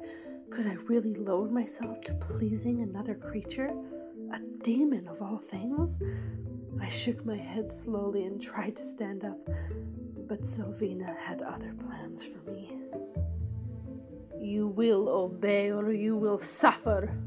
Could 0.52 0.68
I 0.68 0.74
really 0.86 1.16
lower 1.16 1.50
myself 1.50 2.00
to 2.02 2.14
pleasing 2.14 2.82
another 2.82 3.16
creature? 3.16 3.72
A 4.32 4.40
demon 4.64 5.08
of 5.08 5.20
all 5.20 5.40
things? 5.40 6.00
I 6.80 6.90
shook 6.90 7.26
my 7.26 7.38
head 7.38 7.72
slowly 7.72 8.26
and 8.26 8.40
tried 8.40 8.76
to 8.76 8.84
stand 8.84 9.26
up, 9.26 9.40
but 10.28 10.44
Sylvina 10.44 11.18
had 11.18 11.42
other 11.42 11.74
plans 11.88 12.24
for 12.24 12.52
me. 12.52 12.72
You 14.40 14.68
will 14.68 15.10
obey 15.10 15.72
or 15.72 15.92
you 15.92 16.16
will 16.16 16.38
suffer, 16.38 17.18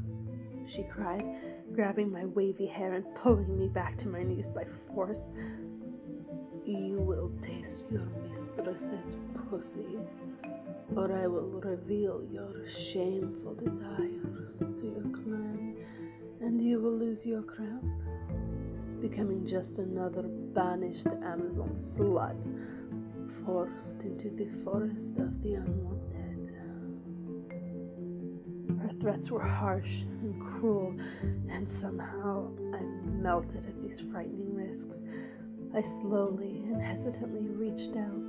she 0.65 0.83
cried, 0.83 1.25
grabbing 1.73 2.09
my 2.11 2.25
wavy 2.27 2.65
hair 2.65 2.93
and 2.93 3.03
pulling 3.13 3.59
me 3.59 3.67
back 3.67 3.97
to 3.97 4.07
my 4.07 4.23
knees 4.23 4.47
by 4.47 4.63
force. 4.87 5.23
You 6.71 6.99
will 6.99 7.29
taste 7.41 7.91
your 7.91 8.07
mistress's 8.29 9.17
pussy, 9.49 9.99
or 10.95 11.11
I 11.11 11.27
will 11.27 11.49
reveal 11.59 12.23
your 12.31 12.65
shameful 12.65 13.55
desires 13.55 14.57
to 14.57 14.85
your 14.85 15.01
clan, 15.11 15.75
and 16.39 16.61
you 16.61 16.79
will 16.79 16.95
lose 16.95 17.25
your 17.25 17.41
crown, 17.41 17.91
becoming 19.01 19.45
just 19.45 19.79
another 19.79 20.21
banished 20.23 21.07
Amazon 21.07 21.71
slut, 21.75 22.47
forced 23.45 24.03
into 24.03 24.29
the 24.29 24.47
forest 24.63 25.17
of 25.17 25.43
the 25.43 25.55
unwanted. 25.55 26.55
Her 28.81 28.93
threats 29.01 29.29
were 29.29 29.43
harsh 29.43 30.03
and 30.21 30.39
cruel, 30.39 30.95
and 31.49 31.69
somehow 31.69 32.49
I 32.73 32.81
melted 33.21 33.65
at 33.65 33.81
these 33.81 33.99
frightening 33.99 34.55
risks. 34.55 35.03
I 35.73 35.81
slowly 35.81 36.63
and 36.65 36.81
hesitantly 36.81 37.47
reached 37.47 37.95
out 37.95 38.21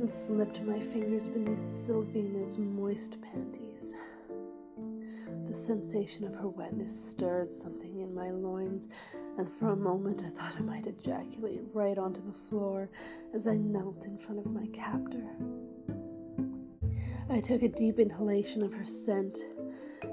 and 0.00 0.10
slipped 0.12 0.60
my 0.62 0.80
fingers 0.80 1.28
beneath 1.28 1.76
Sylvina's 1.76 2.58
moist 2.58 3.18
panties. 3.22 3.94
The 5.46 5.54
sensation 5.54 6.24
of 6.24 6.34
her 6.34 6.48
wetness 6.48 6.92
stirred 7.10 7.54
something 7.54 8.00
in 8.00 8.12
my 8.12 8.30
loins, 8.30 8.88
and 9.38 9.48
for 9.48 9.68
a 9.68 9.76
moment 9.76 10.24
I 10.26 10.30
thought 10.30 10.56
I 10.56 10.62
might 10.62 10.88
ejaculate 10.88 11.62
right 11.72 11.96
onto 11.96 12.20
the 12.26 12.36
floor 12.36 12.90
as 13.32 13.46
I 13.46 13.54
knelt 13.54 14.06
in 14.06 14.18
front 14.18 14.40
of 14.40 14.46
my 14.46 14.66
captor. 14.72 15.36
I 17.30 17.40
took 17.40 17.62
a 17.62 17.68
deep 17.68 18.00
inhalation 18.00 18.62
of 18.64 18.72
her 18.72 18.84
scent, 18.84 19.38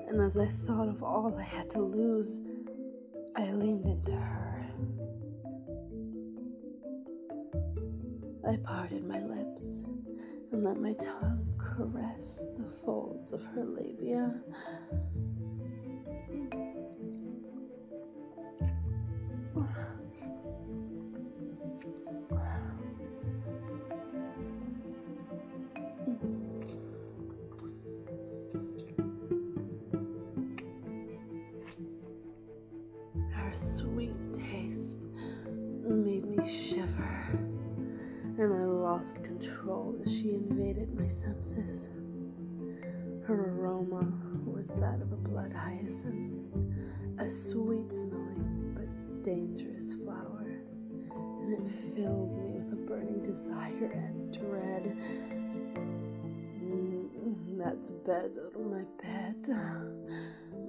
and 0.07 0.21
as 0.21 0.37
I 0.37 0.47
thought 0.67 0.87
of 0.87 1.01
all 1.01 1.35
I 1.35 1.43
had 1.43 1.71
to 1.71 1.81
lose, 1.81 2.41
I 3.35 3.51
leaned 3.51 3.87
into 3.87 4.13
her. 4.13 4.40
I 8.51 8.57
parted 8.57 9.07
my 9.07 9.21
lips 9.21 9.85
and 10.51 10.61
let 10.61 10.75
my 10.77 10.91
tongue 10.95 11.47
caress 11.57 12.47
the 12.57 12.65
folds 12.65 13.31
of 13.31 13.45
her 13.45 13.63
labia. 13.63 14.41
Her 33.31 33.53
sweet 33.53 34.33
taste 34.33 35.07
made 35.85 36.25
me 36.25 36.49
shiver, 36.49 36.80
she 40.07 40.33
invaded 40.33 40.97
my 40.97 41.07
senses. 41.07 41.89
Her 43.25 43.55
aroma 43.55 44.11
was 44.45 44.61
was 44.61 44.75
that 44.75 45.01
of 45.01 45.11
a 45.11 45.15
blood 45.15 45.51
hyacinth, 45.51 46.55
a 47.17 47.27
sweet 47.27 47.91
smelling 47.91 48.75
but 48.75 49.23
dangerous 49.23 49.95
flower, 49.95 50.61
and 51.15 51.53
it 51.53 51.95
filled 51.95 52.37
me 52.37 52.59
with 52.59 52.71
a 52.71 52.75
burning 52.75 53.23
desire 53.23 53.89
and 53.91 54.31
dread. 54.31 54.95
Mm, 56.63 57.57
that's 57.57 57.89
better, 57.89 58.51
my 58.59 58.83
pet. 59.01 59.49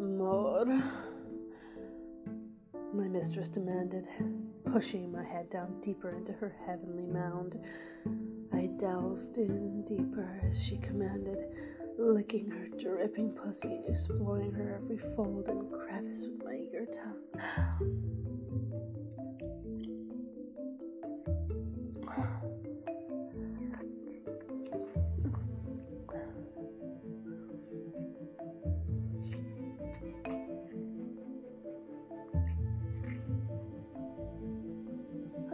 More. 0.01 0.64
My 2.95 3.09
mistress 3.09 3.51
demanded, 3.51 4.09
pushing 4.73 5.12
my 5.12 5.23
head 5.23 5.51
down 5.51 5.79
deeper 5.83 6.16
into 6.16 6.33
her 6.33 6.57
heavenly 6.64 7.05
mound. 7.05 7.59
I 8.55 8.67
delved 8.79 9.38
in 9.38 9.83
deeper 9.85 10.41
as 10.47 10.62
she 10.62 10.77
commanded, 10.79 11.45
licking 11.99 12.51
her 12.51 12.69
dripping 12.79 13.33
pussy 13.33 13.75
and 13.77 13.88
exploring 13.88 14.53
her 14.53 14.81
every 14.83 14.99
fold 14.99 15.49
and 15.49 15.71
crevice 15.71 16.27
with 16.29 16.45
my 16.45 16.55
eager 16.55 16.87
tongue. 16.87 17.19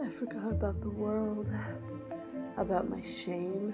I 0.01 0.11
forgot 0.11 0.51
about 0.51 0.81
the 0.81 0.89
world, 0.89 1.51
about 2.59 2.89
my 2.89 3.01
shame, 3.01 3.73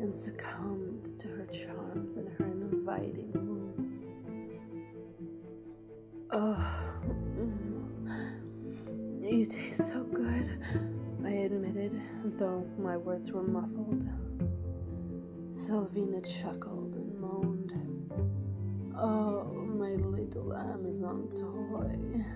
and 0.00 0.14
succumbed 0.14 1.18
to 1.18 1.28
her 1.28 1.46
charms 1.46 2.16
and 2.16 2.28
her 2.28 2.44
inviting 2.44 3.32
womb. 3.32 4.02
Oh, 6.30 6.62
mm, 8.04 8.32
you 9.22 9.46
taste 9.46 9.88
so 9.88 10.04
good, 10.04 10.58
I 11.24 11.30
admitted, 11.30 11.98
though 12.38 12.66
my 12.78 12.98
words 12.98 13.32
were 13.32 13.42
muffled. 13.42 14.06
Sylvina 15.50 16.20
chuckled 16.20 16.94
and 16.96 17.18
moaned. 17.18 17.72
Oh, 18.94 19.44
my 19.54 19.92
little 19.94 20.54
Amazon 20.54 21.30
toy. 21.34 22.26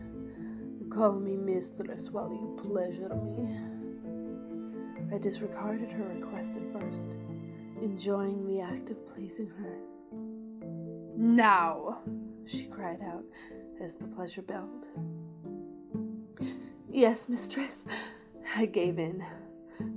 Call 0.88 1.20
me 1.20 1.36
mistress 1.36 2.10
while 2.10 2.32
you 2.32 2.58
pleasure 2.62 3.14
me. 3.14 3.73
I 5.12 5.18
disregarded 5.18 5.92
her 5.92 6.04
request 6.04 6.56
at 6.56 6.72
first, 6.72 7.16
enjoying 7.82 8.46
the 8.46 8.60
act 8.60 8.90
of 8.90 9.06
pleasing 9.06 9.48
her. 9.48 9.78
Now, 11.16 11.98
she 12.46 12.66
cried 12.66 13.00
out 13.02 13.24
as 13.80 13.94
the 13.96 14.06
pleasure 14.06 14.42
built. 14.42 14.88
Yes, 16.90 17.28
mistress. 17.28 17.86
I 18.56 18.66
gave 18.66 18.98
in. 18.98 19.24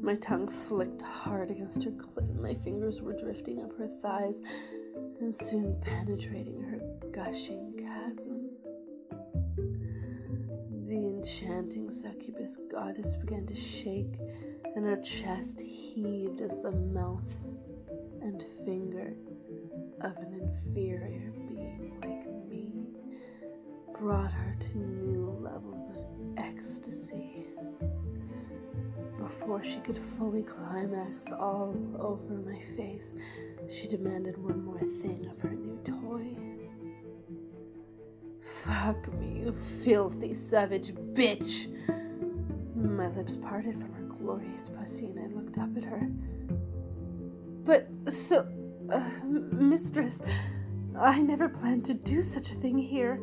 My 0.02 0.15
tongue 0.15 0.48
flicked 0.48 1.02
hard 1.02 1.52
against 1.52 1.84
her 1.84 1.91
clit, 1.91 2.36
my 2.39 2.54
fingers 2.56 3.02
were 3.02 3.13
drifting 3.13 3.62
up 3.62 3.78
her 3.78 3.88
thighs 3.88 4.41
and 5.20 5.36
soon 5.36 5.80
penetrating 5.82 6.62
her 6.62 6.80
gushing 7.12 7.74
chasm. 7.78 8.50
The 10.88 10.96
enchanting 10.96 11.91
succubus 11.91 12.58
goddess 12.72 13.15
began 13.15 13.46
to 13.48 13.56
shake, 13.56 14.17
and 14.75 14.86
her 14.86 14.97
chest 14.97 15.62
heaved 15.62 16.41
as 16.41 16.51
the 16.62 16.71
mouth 16.71 17.36
and 18.21 18.43
fingers 18.65 19.45
of 20.01 20.15
an 20.17 20.34
inferior 20.34 21.32
being 21.47 21.93
like 22.01 22.27
me 22.49 22.73
brought 23.99 24.32
her 24.32 24.56
to 24.60 24.77
new 24.77 25.30
levels 25.41 25.89
of 25.89 25.97
ecstasy. 26.38 27.45
Before 29.17 29.63
she 29.63 29.80
could 29.80 29.97
fully 29.97 30.43
climax 30.43 31.32
all 31.32 31.75
over 31.99 32.34
my 32.34 32.60
face, 32.75 33.13
she 33.69 33.88
demanded 33.88 34.38
one 34.38 34.63
more 34.63 34.80
thing 34.80 35.27
of 35.30 35.39
her 35.41 35.49
new 35.49 35.77
toy. 35.84 36.36
Fuck 38.41 39.12
me, 39.13 39.41
you 39.45 39.53
filthy 39.53 40.34
savage 40.34 40.93
bitch! 40.93 41.67
My 42.75 43.08
lips 43.10 43.36
parted 43.36 43.77
from 43.80 43.91
her 43.93 44.07
glorious 44.28 44.70
pussy 44.78 45.06
and 45.06 45.20
I 45.20 45.28
looked 45.34 45.58
up 45.58 45.78
at 45.78 45.86
her. 45.86 46.10
But, 47.63 47.88
so, 48.10 48.46
uh, 48.92 49.10
mistress, 49.26 50.20
I 51.00 51.22
never 51.22 51.48
planned 51.48 51.86
to 51.86 51.94
do 51.94 52.22
such 52.22 52.52
a 52.52 52.56
thing 52.56 52.78
here. 52.78 53.22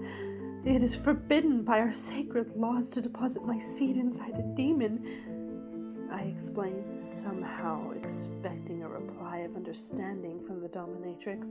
It 0.65 0.83
is 0.83 0.97
forbidden 0.97 1.63
by 1.63 1.81
our 1.81 1.93
sacred 1.93 2.57
laws 2.57 2.89
to 2.91 3.03
deposit 3.03 3.45
my 3.45 3.59
seed 3.59 3.99
inside 3.99 4.39
a 4.39 4.57
demon. 4.57 6.09
I 6.11 6.23
explained, 6.23 7.03
somehow 7.03 7.91
expecting 7.91 8.83
a 8.83 8.89
reply 8.89 9.41
of 9.41 9.57
understanding 9.57 10.43
from 10.47 10.63
the 10.63 10.69
dominatrix. 10.71 11.51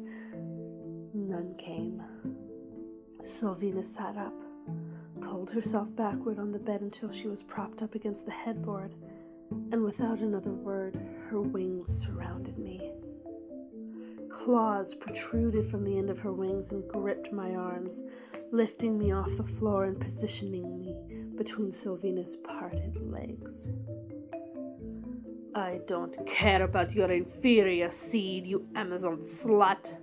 None 1.14 1.54
came. 1.60 2.02
Sylvina 3.22 3.86
sat 3.86 4.18
up, 4.18 4.34
pulled 5.22 5.52
herself 5.52 5.96
backward 5.96 6.40
on 6.40 6.52
the 6.52 6.58
bed 6.58 6.82
until 6.82 7.12
she 7.12 7.28
was 7.28 7.44
propped 7.44 7.84
up 7.84 7.94
against 7.94 8.26
the 8.26 8.32
headboard, 8.32 8.96
and 9.72 9.84
without 9.84 10.20
another 10.20 10.52
word, 10.52 11.00
her 11.30 11.42
wings 11.42 12.04
surrounded 12.04 12.58
me. 12.58 12.92
Claws 14.30 14.96
protruded 14.96 15.66
from 15.66 15.84
the 15.84 15.98
end 15.98 16.10
of 16.10 16.20
her 16.20 16.34
wings 16.34 16.72
and 16.72 16.88
gripped 16.88 17.32
my 17.32 17.56
arms, 17.56 18.02
lifting 18.52 18.98
me 18.98 19.12
off 19.12 19.38
the 19.38 19.44
floor 19.44 19.86
and 19.86 20.00
positioning 20.00 20.78
me 20.78 20.96
between 21.36 21.72
Sylvina's 21.72 22.38
parted 22.38 22.96
legs. 23.12 23.70
I 25.56 25.82
don't 25.88 26.18
care 26.26 26.64
about 26.64 26.94
your 26.94 27.12
inferior 27.12 27.90
seed, 27.90 28.48
you 28.48 28.68
Amazon 28.76 29.20
slut, 29.24 29.96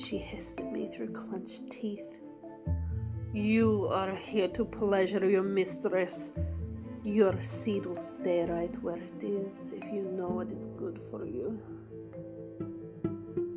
she 0.00 0.16
hissed 0.16 0.60
at 0.60 0.72
me 0.72 0.88
through 0.88 1.12
clenched 1.12 1.70
teeth. 1.70 2.20
You 3.34 3.86
are 3.90 4.14
here 4.14 4.48
to 4.48 4.64
pleasure 4.64 5.28
your 5.28 5.42
mistress. 5.42 6.32
Your 7.02 7.42
seed 7.42 7.86
will 7.86 7.98
stay 7.98 8.44
right 8.44 8.76
where 8.82 8.98
it 8.98 9.24
is 9.24 9.72
if 9.74 9.90
you 9.90 10.02
know 10.02 10.28
what 10.28 10.50
is 10.50 10.66
good 10.66 10.98
for 10.98 11.24
you. 11.24 11.58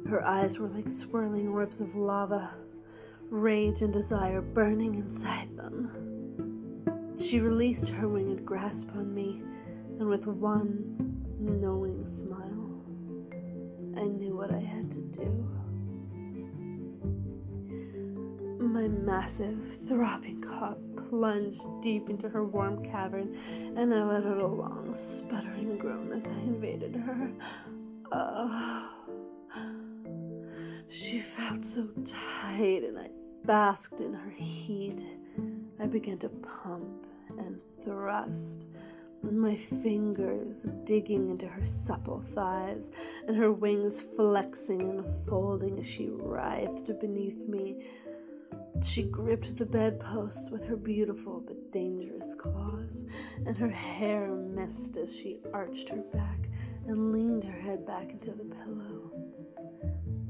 Her 0.07 0.23
eyes 0.23 0.59
were 0.59 0.69
like 0.69 0.87
swirling 0.87 1.49
orbs 1.49 1.81
of 1.81 1.95
lava, 1.95 2.55
rage 3.29 3.81
and 3.81 3.91
desire 3.91 4.41
burning 4.41 4.95
inside 4.95 5.57
them. 5.57 7.13
She 7.19 7.41
released 7.41 7.89
her 7.89 8.07
winged 8.07 8.45
grasp 8.45 8.89
on 8.95 9.13
me, 9.13 9.43
and 9.99 10.07
with 10.07 10.25
one 10.25 11.17
knowing 11.37 12.05
smile, 12.05 12.81
I 13.97 14.05
knew 14.05 14.37
what 14.37 14.53
I 14.53 14.59
had 14.59 14.89
to 14.93 15.01
do. 15.01 15.62
My 18.83 18.89
massive, 18.89 19.77
throbbing 19.87 20.41
cock 20.41 20.77
plunged 21.09 21.65
deep 21.81 22.09
into 22.09 22.27
her 22.27 22.43
warm 22.43 22.83
cavern, 22.83 23.33
and 23.77 23.93
I 23.93 24.03
let 24.03 24.25
out 24.25 24.39
a 24.39 24.45
long, 24.45 24.93
sputtering 24.93 25.77
groan 25.77 26.11
as 26.11 26.25
I 26.25 26.33
invaded 26.33 26.93
her. 26.97 27.31
Uh, 28.11 28.89
she 30.89 31.19
felt 31.19 31.63
so 31.63 31.87
tight, 32.03 32.83
and 32.83 32.99
I 32.99 33.07
basked 33.45 34.01
in 34.01 34.13
her 34.13 34.31
heat. 34.31 35.05
I 35.79 35.85
began 35.85 36.17
to 36.17 36.27
pump 36.27 37.07
and 37.39 37.61
thrust, 37.85 38.67
my 39.21 39.55
fingers 39.55 40.67
digging 40.83 41.29
into 41.29 41.47
her 41.47 41.63
supple 41.63 42.21
thighs, 42.33 42.91
and 43.29 43.37
her 43.37 43.53
wings 43.53 44.01
flexing 44.01 44.81
and 44.81 45.05
folding 45.25 45.79
as 45.79 45.85
she 45.85 46.09
writhed 46.09 46.99
beneath 46.99 47.47
me. 47.47 47.77
She 48.81 49.03
gripped 49.03 49.55
the 49.55 49.65
bedpost 49.65 50.51
with 50.51 50.63
her 50.65 50.75
beautiful 50.75 51.41
but 51.45 51.71
dangerous 51.71 52.33
claws, 52.35 53.05
and 53.45 53.57
her 53.57 53.69
hair 53.69 54.31
messed 54.31 54.97
as 54.97 55.15
she 55.15 55.39
arched 55.53 55.89
her 55.89 56.01
back 56.13 56.49
and 56.87 57.11
leaned 57.11 57.43
her 57.43 57.59
head 57.59 57.85
back 57.85 58.09
into 58.11 58.31
the 58.31 58.43
pillow. 58.43 59.11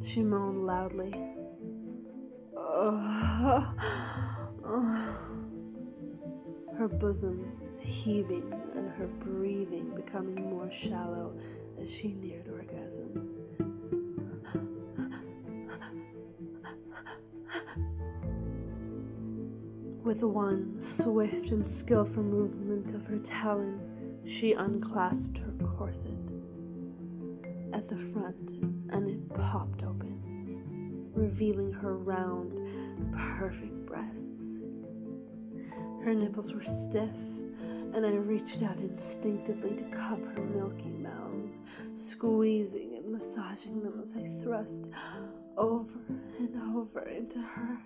She 0.01 0.21
moaned 0.21 0.65
loudly. 0.65 1.13
Oh, 2.55 3.73
oh. 4.65 5.15
Her 6.77 6.87
bosom 6.87 7.51
heaving 7.79 8.51
and 8.75 8.89
her 8.89 9.07
breathing 9.07 9.95
becoming 9.95 10.49
more 10.49 10.71
shallow 10.71 11.37
as 11.81 11.93
she 11.93 12.13
neared 12.13 12.49
orgasm. 12.49 13.42
With 20.03 20.21
one 20.21 20.81
swift 20.81 21.51
and 21.51 21.65
skillful 21.65 22.23
movement 22.23 22.93
of 22.93 23.05
her 23.05 23.19
talon, 23.19 23.79
she 24.25 24.53
unclasped 24.53 25.37
her 25.37 25.53
corset 25.65 26.11
at 27.71 27.87
the 27.87 27.95
front 27.97 28.49
and 28.89 29.09
it 29.09 29.33
popped 29.33 29.83
open. 29.83 31.09
revealing 31.15 31.71
her 31.71 31.97
round, 31.97 32.59
perfect 33.39 33.85
breasts. 33.85 34.59
Her 36.03 36.13
nipples 36.13 36.53
were 36.53 36.63
stiff, 36.63 37.15
and 37.93 38.05
I 38.05 38.09
reached 38.09 38.61
out 38.61 38.79
instinctively 38.81 39.75
to 39.77 39.83
cup 39.83 40.19
her 40.35 40.43
milky 40.43 40.89
mounds, 40.89 41.61
squeezing 41.95 42.95
and 42.97 43.09
massaging 43.09 43.81
them 43.81 43.99
as 44.01 44.15
I 44.15 44.27
thrust 44.27 44.87
over 45.55 45.99
and 46.39 46.75
over 46.75 47.07
into 47.07 47.39
her. 47.39 47.79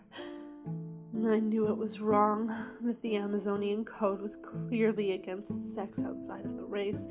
I 1.16 1.40
knew 1.40 1.68
it 1.68 1.78
was 1.78 2.00
wrong, 2.00 2.48
that 2.82 3.02
the 3.02 3.18
Amazonian 3.18 3.86
code 3.86 4.22
was 4.22 4.36
clearly 4.36 5.14
against 5.14 5.74
sex 5.74 6.04
outside 6.04 6.46
of 6.46 6.56
the 6.56 6.64
race, 6.64 7.08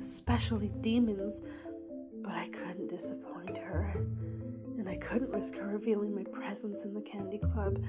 especially 0.00 0.72
demons, 0.80 1.42
but 2.22 2.32
I 2.32 2.48
couldn't 2.48 2.88
disappoint 2.88 3.58
her, 3.58 3.94
and 4.78 4.88
I 4.88 4.96
couldn't 4.96 5.30
risk 5.30 5.56
her 5.56 5.66
revealing 5.66 6.14
my 6.14 6.24
presence 6.24 6.84
in 6.84 6.94
the 6.94 7.00
candy 7.00 7.38
club. 7.38 7.82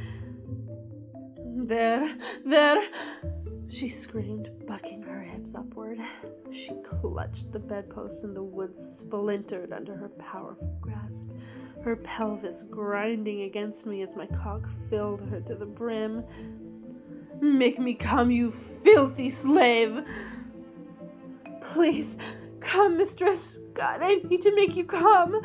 There, 1.37 2.15
there, 2.45 2.81
she 3.69 3.89
screamed, 3.89 4.49
bucking 4.65 5.03
her 5.03 5.21
hips 5.21 5.55
upward. 5.55 5.99
She 6.51 6.73
clutched 6.83 7.51
the 7.51 7.59
bedpost, 7.59 8.23
and 8.23 8.35
the 8.35 8.43
wood 8.43 8.77
splintered 8.77 9.71
under 9.73 9.95
her 9.95 10.09
powerful 10.09 10.77
grasp 10.81 11.29
her 11.83 11.95
pelvis 11.95 12.63
grinding 12.63 13.43
against 13.43 13.85
me 13.85 14.01
as 14.01 14.15
my 14.15 14.25
cock 14.27 14.67
filled 14.89 15.21
her 15.29 15.39
to 15.41 15.55
the 15.55 15.65
brim. 15.65 16.23
Make 17.41 17.79
me 17.79 17.93
come, 17.93 18.31
you 18.31 18.51
filthy 18.51 19.29
slave! 19.29 20.03
Please, 21.61 22.17
come, 22.59 22.97
mistress. 22.97 23.57
God, 23.73 24.01
I 24.01 24.15
need 24.15 24.41
to 24.41 24.55
make 24.55 24.75
you 24.75 24.83
come. 24.83 25.41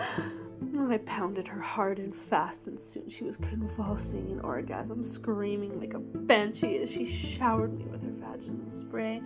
I 0.90 0.98
pounded 0.98 1.46
her 1.48 1.60
hard 1.60 1.98
and 1.98 2.14
fast, 2.14 2.66
and 2.66 2.80
soon 2.80 3.08
she 3.08 3.24
was 3.24 3.36
convulsing 3.36 4.30
in 4.30 4.40
orgasm, 4.40 5.02
screaming 5.02 5.78
like 5.78 5.94
a 5.94 5.98
banshee 5.98 6.78
as 6.78 6.90
she 6.90 7.06
showered 7.06 7.78
me 7.78 7.84
with 7.84 8.02
her 8.02 8.10
vaginal 8.10 8.70
spray. 8.70 9.22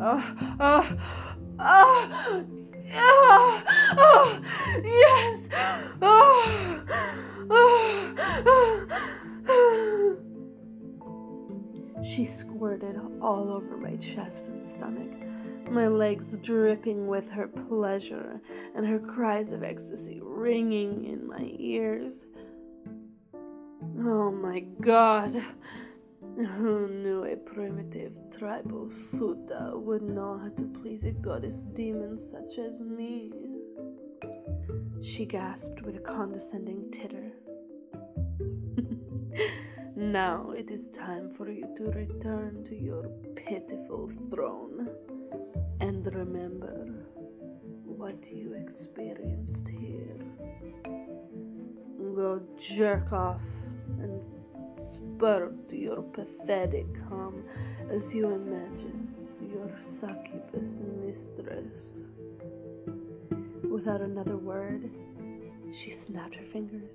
Oh, 0.00 0.56
oh, 0.60 0.96
oh, 1.58 2.44
oh, 2.94 3.62
oh 3.98 4.40
yes! 4.84 5.48
Oh, 6.02 6.82
oh, 7.50 7.80
she 12.02 12.24
squirted 12.24 12.98
all 13.20 13.50
over 13.52 13.76
my 13.76 13.96
chest 13.96 14.48
and 14.48 14.64
stomach, 14.64 15.10
my 15.70 15.88
legs 15.88 16.36
dripping 16.38 17.06
with 17.06 17.30
her 17.30 17.46
pleasure, 17.46 18.40
and 18.74 18.86
her 18.86 18.98
cries 18.98 19.52
of 19.52 19.62
ecstasy 19.62 20.20
ringing 20.22 21.04
in 21.04 21.26
my 21.26 21.54
ears. 21.58 22.26
Oh 23.98 24.30
my 24.30 24.60
god! 24.80 25.42
Who 26.56 26.88
knew 26.88 27.24
a 27.24 27.36
primitive 27.36 28.14
tribal 28.34 28.88
Futa 28.88 29.78
would 29.78 30.00
know 30.00 30.38
how 30.42 30.48
to 30.48 30.62
please 30.80 31.04
a 31.04 31.10
goddess 31.10 31.64
demon 31.74 32.18
such 32.18 32.56
as 32.58 32.80
me? 32.80 33.30
She 35.02 35.26
gasped 35.26 35.82
with 35.82 35.96
a 35.96 36.00
condescending 36.00 36.90
titter. 36.90 37.32
now 39.96 40.52
it 40.56 40.70
is 40.70 40.88
time 40.96 41.30
for 41.34 41.50
you 41.50 41.66
to 41.76 41.90
return 41.90 42.64
to 42.64 42.74
your 42.74 43.02
pitiful 43.36 44.10
throne. 44.30 44.88
And 45.80 46.06
remember 46.14 47.04
what 47.84 48.32
you 48.32 48.54
experienced 48.54 49.68
here. 49.68 50.16
Go 52.14 52.40
jerk 52.58 53.12
off 53.12 53.42
and 53.98 54.39
spurt 55.00 55.72
your 55.72 56.02
pathetic 56.02 56.86
hum 57.08 57.44
as 57.90 58.14
you 58.14 58.30
imagine 58.30 59.08
your 59.52 59.70
succubus 59.80 60.78
mistress. 61.04 62.02
Without 63.70 64.00
another 64.00 64.36
word, 64.36 64.90
she 65.72 65.90
snapped 65.90 66.34
her 66.34 66.44
fingers. 66.44 66.94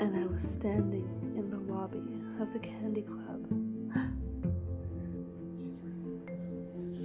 And 0.00 0.16
I 0.16 0.26
was 0.26 0.42
standing 0.42 1.08
in 1.36 1.50
the 1.50 1.72
lobby 1.72 2.02
of 2.40 2.52
the 2.52 2.58
Candy 2.58 3.02
Club. 3.02 3.46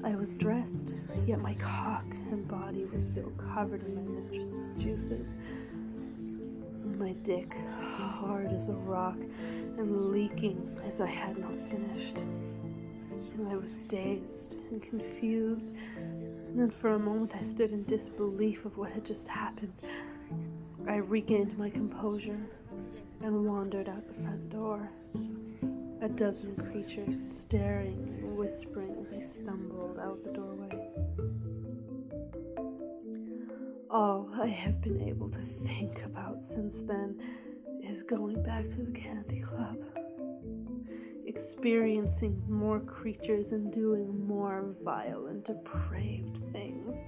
I 0.03 0.15
was 0.15 0.35
dressed, 0.35 0.93
yet 1.25 1.41
my 1.41 1.53
cock 1.55 2.05
and 2.31 2.47
body 2.47 2.85
was 2.85 3.05
still 3.05 3.31
covered 3.53 3.83
in 3.83 3.95
my 3.95 4.01
mistress's 4.01 4.69
juices. 4.81 5.33
My 7.07 7.13
dick 7.13 7.55
hard 8.19 8.51
as 8.51 8.67
a 8.67 8.73
rock 8.73 9.15
and 9.77 10.11
leaking 10.11 10.77
as 10.85 10.99
I 10.99 11.05
had 11.05 11.37
not 11.37 11.53
finished. 11.69 12.17
I 13.49 13.55
was 13.55 13.77
dazed 13.87 14.57
and 14.71 14.81
confused, 14.81 15.73
and 15.95 16.73
for 16.73 16.95
a 16.95 16.99
moment 16.99 17.33
I 17.33 17.43
stood 17.43 17.71
in 17.71 17.85
disbelief 17.85 18.65
of 18.65 18.77
what 18.77 18.91
had 18.91 19.05
just 19.05 19.29
happened. 19.29 19.71
I 20.85 20.97
regained 20.97 21.57
my 21.57 21.69
composure 21.69 22.41
and 23.21 23.45
wandered 23.45 23.87
out 23.87 24.05
the 24.05 24.21
front 24.21 24.49
door. 24.49 24.89
A 26.01 26.09
dozen 26.09 26.57
creatures 26.57 27.21
staring 27.31 28.17
and 28.21 28.35
whispering 28.35 28.97
as 28.99 29.13
I 29.13 29.21
stumbled 29.21 29.97
out 29.97 30.25
the 30.25 30.33
doorway. 30.33 30.56
All 33.99 34.29
I 34.39 34.45
have 34.45 34.79
been 34.79 35.01
able 35.01 35.27
to 35.27 35.39
think 35.39 36.05
about 36.05 36.43
since 36.43 36.81
then 36.81 37.19
is 37.83 38.03
going 38.03 38.43
back 38.43 38.67
to 38.67 38.83
the 38.83 38.91
candy 38.91 39.39
club 39.39 39.77
experiencing 41.25 42.39
more 42.47 42.79
creatures 42.81 43.53
and 43.53 43.73
doing 43.73 44.27
more 44.27 44.71
vile 44.83 45.25
and 45.25 45.43
depraved 45.43 46.43
things. 46.51 47.07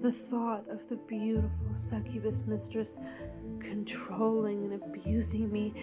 The 0.00 0.12
thought 0.12 0.68
of 0.68 0.88
the 0.88 0.94
beautiful 1.08 1.74
succubus 1.74 2.44
mistress 2.46 2.96
controlling 3.58 4.72
and 4.72 4.80
abusing 4.80 5.50
me 5.50 5.74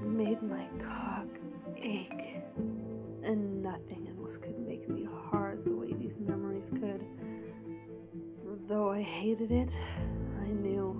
made 0.00 0.40
my 0.44 0.64
cock 0.78 1.26
ache, 1.76 2.36
and 3.24 3.64
nothing 3.64 4.14
else 4.16 4.36
could 4.36 4.60
make 4.60 4.88
me 4.88 5.08
hard 5.28 5.64
the 5.64 5.74
way 5.74 5.92
these 5.92 6.20
memories 6.20 6.70
could. 6.70 7.04
Though 8.70 8.92
I 8.92 9.02
hated 9.02 9.50
it, 9.50 9.76
I 10.40 10.46
knew 10.46 10.94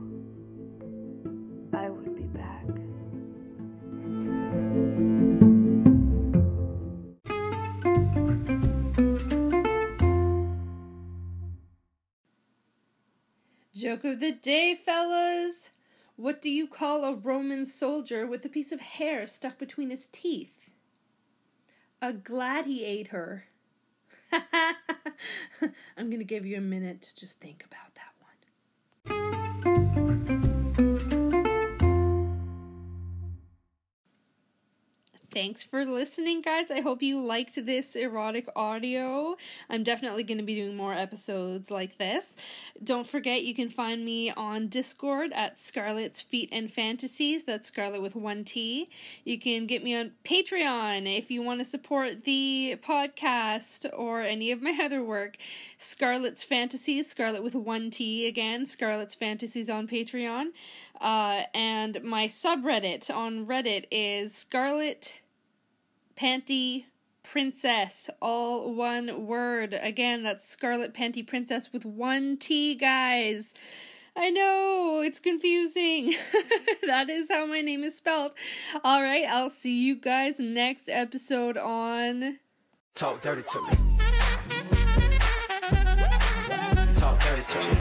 I 1.72 1.88
would 1.88 2.16
be 2.16 2.24
back. 2.24 2.66
Joke 13.72 14.04
of 14.04 14.18
the 14.18 14.33
day, 14.33 14.74
fellas. 14.74 15.68
What 16.16 16.42
do 16.42 16.50
you 16.50 16.66
call 16.66 17.04
a 17.04 17.14
Roman 17.14 17.66
soldier 17.66 18.26
with 18.26 18.44
a 18.44 18.48
piece 18.48 18.72
of 18.72 18.80
hair 18.80 19.28
stuck 19.28 19.59
between 19.59 19.90
his 19.90 20.09
teeth? 20.09 20.70
A 22.02 22.12
gladiator. 22.12 23.44
I'm 25.97 26.09
going 26.11 26.19
to 26.19 26.25
give 26.25 26.47
you 26.47 26.57
a 26.57 26.61
minute 26.61 27.03
to 27.03 27.16
just 27.16 27.40
think 27.40 27.64
about 27.64 27.95
that 27.95 28.10
Thanks 35.33 35.62
for 35.62 35.85
listening, 35.85 36.43
guys. 36.43 36.73
I 36.73 36.81
hope 36.81 37.03
you 37.03 37.23
liked 37.25 37.64
this 37.64 37.95
erotic 37.95 38.49
audio. 38.57 39.37
I'm 39.69 39.85
definitely 39.85 40.25
going 40.25 40.38
to 40.38 40.45
be 40.45 40.57
doing 40.57 40.75
more 40.75 40.93
episodes 40.93 41.71
like 41.71 41.99
this. 41.99 42.35
Don't 42.83 43.07
forget, 43.07 43.45
you 43.45 43.55
can 43.55 43.69
find 43.69 44.05
me 44.05 44.33
on 44.33 44.66
Discord 44.66 45.33
at 45.33 45.61
Scarlet's 45.61 46.21
Feet 46.21 46.49
and 46.51 46.69
Fantasies. 46.69 47.45
That's 47.45 47.69
Scarlet 47.69 48.03
with 48.03 48.16
one 48.16 48.43
T. 48.43 48.90
You 49.23 49.38
can 49.38 49.66
get 49.66 49.85
me 49.85 49.95
on 49.95 50.11
Patreon 50.25 51.07
if 51.16 51.31
you 51.31 51.43
want 51.43 51.61
to 51.61 51.64
support 51.64 52.25
the 52.25 52.77
podcast 52.83 53.88
or 53.97 54.23
any 54.23 54.51
of 54.51 54.61
my 54.61 54.77
other 54.83 55.05
work. 55.05 55.37
Scarlet's 55.79 56.43
Fantasies, 56.43 57.09
Scarlet 57.09 57.45
with 57.45 57.55
one 57.55 57.90
T 57.90 58.27
again, 58.27 58.66
Scarlet's 58.66 59.14
Fantasies 59.14 59.71
on 59.71 59.87
Patreon. 59.87 60.47
Uh, 61.01 61.43
and 61.55 62.03
my 62.03 62.27
subreddit 62.27 63.14
on 63.14 63.47
Reddit 63.47 63.87
is 63.93 64.35
Scarlet 64.35 65.21
Panty 66.20 66.85
Princess, 67.22 68.11
all 68.20 68.74
one 68.74 69.26
word. 69.26 69.72
Again, 69.80 70.22
that's 70.22 70.46
Scarlet 70.46 70.92
Panty 70.92 71.26
Princess 71.26 71.72
with 71.72 71.87
one 71.87 72.37
T, 72.37 72.74
guys. 72.74 73.54
I 74.14 74.28
know, 74.28 75.00
it's 75.02 75.18
confusing. 75.18 76.12
that 76.87 77.09
is 77.09 77.30
how 77.30 77.46
my 77.46 77.62
name 77.62 77.85
is 77.85 77.96
spelled. 77.96 78.35
All 78.85 79.00
right, 79.00 79.24
I'll 79.30 79.48
see 79.48 79.83
you 79.83 79.98
guys 79.98 80.38
next 80.38 80.90
episode 80.90 81.56
on. 81.56 82.38
Talk 82.94 83.22
dirty 83.22 83.42
to 83.42 83.62
me. 83.62 83.78
Talk 86.96 87.18
dirty 87.20 87.42
to 87.48 87.59
me. 87.64 87.78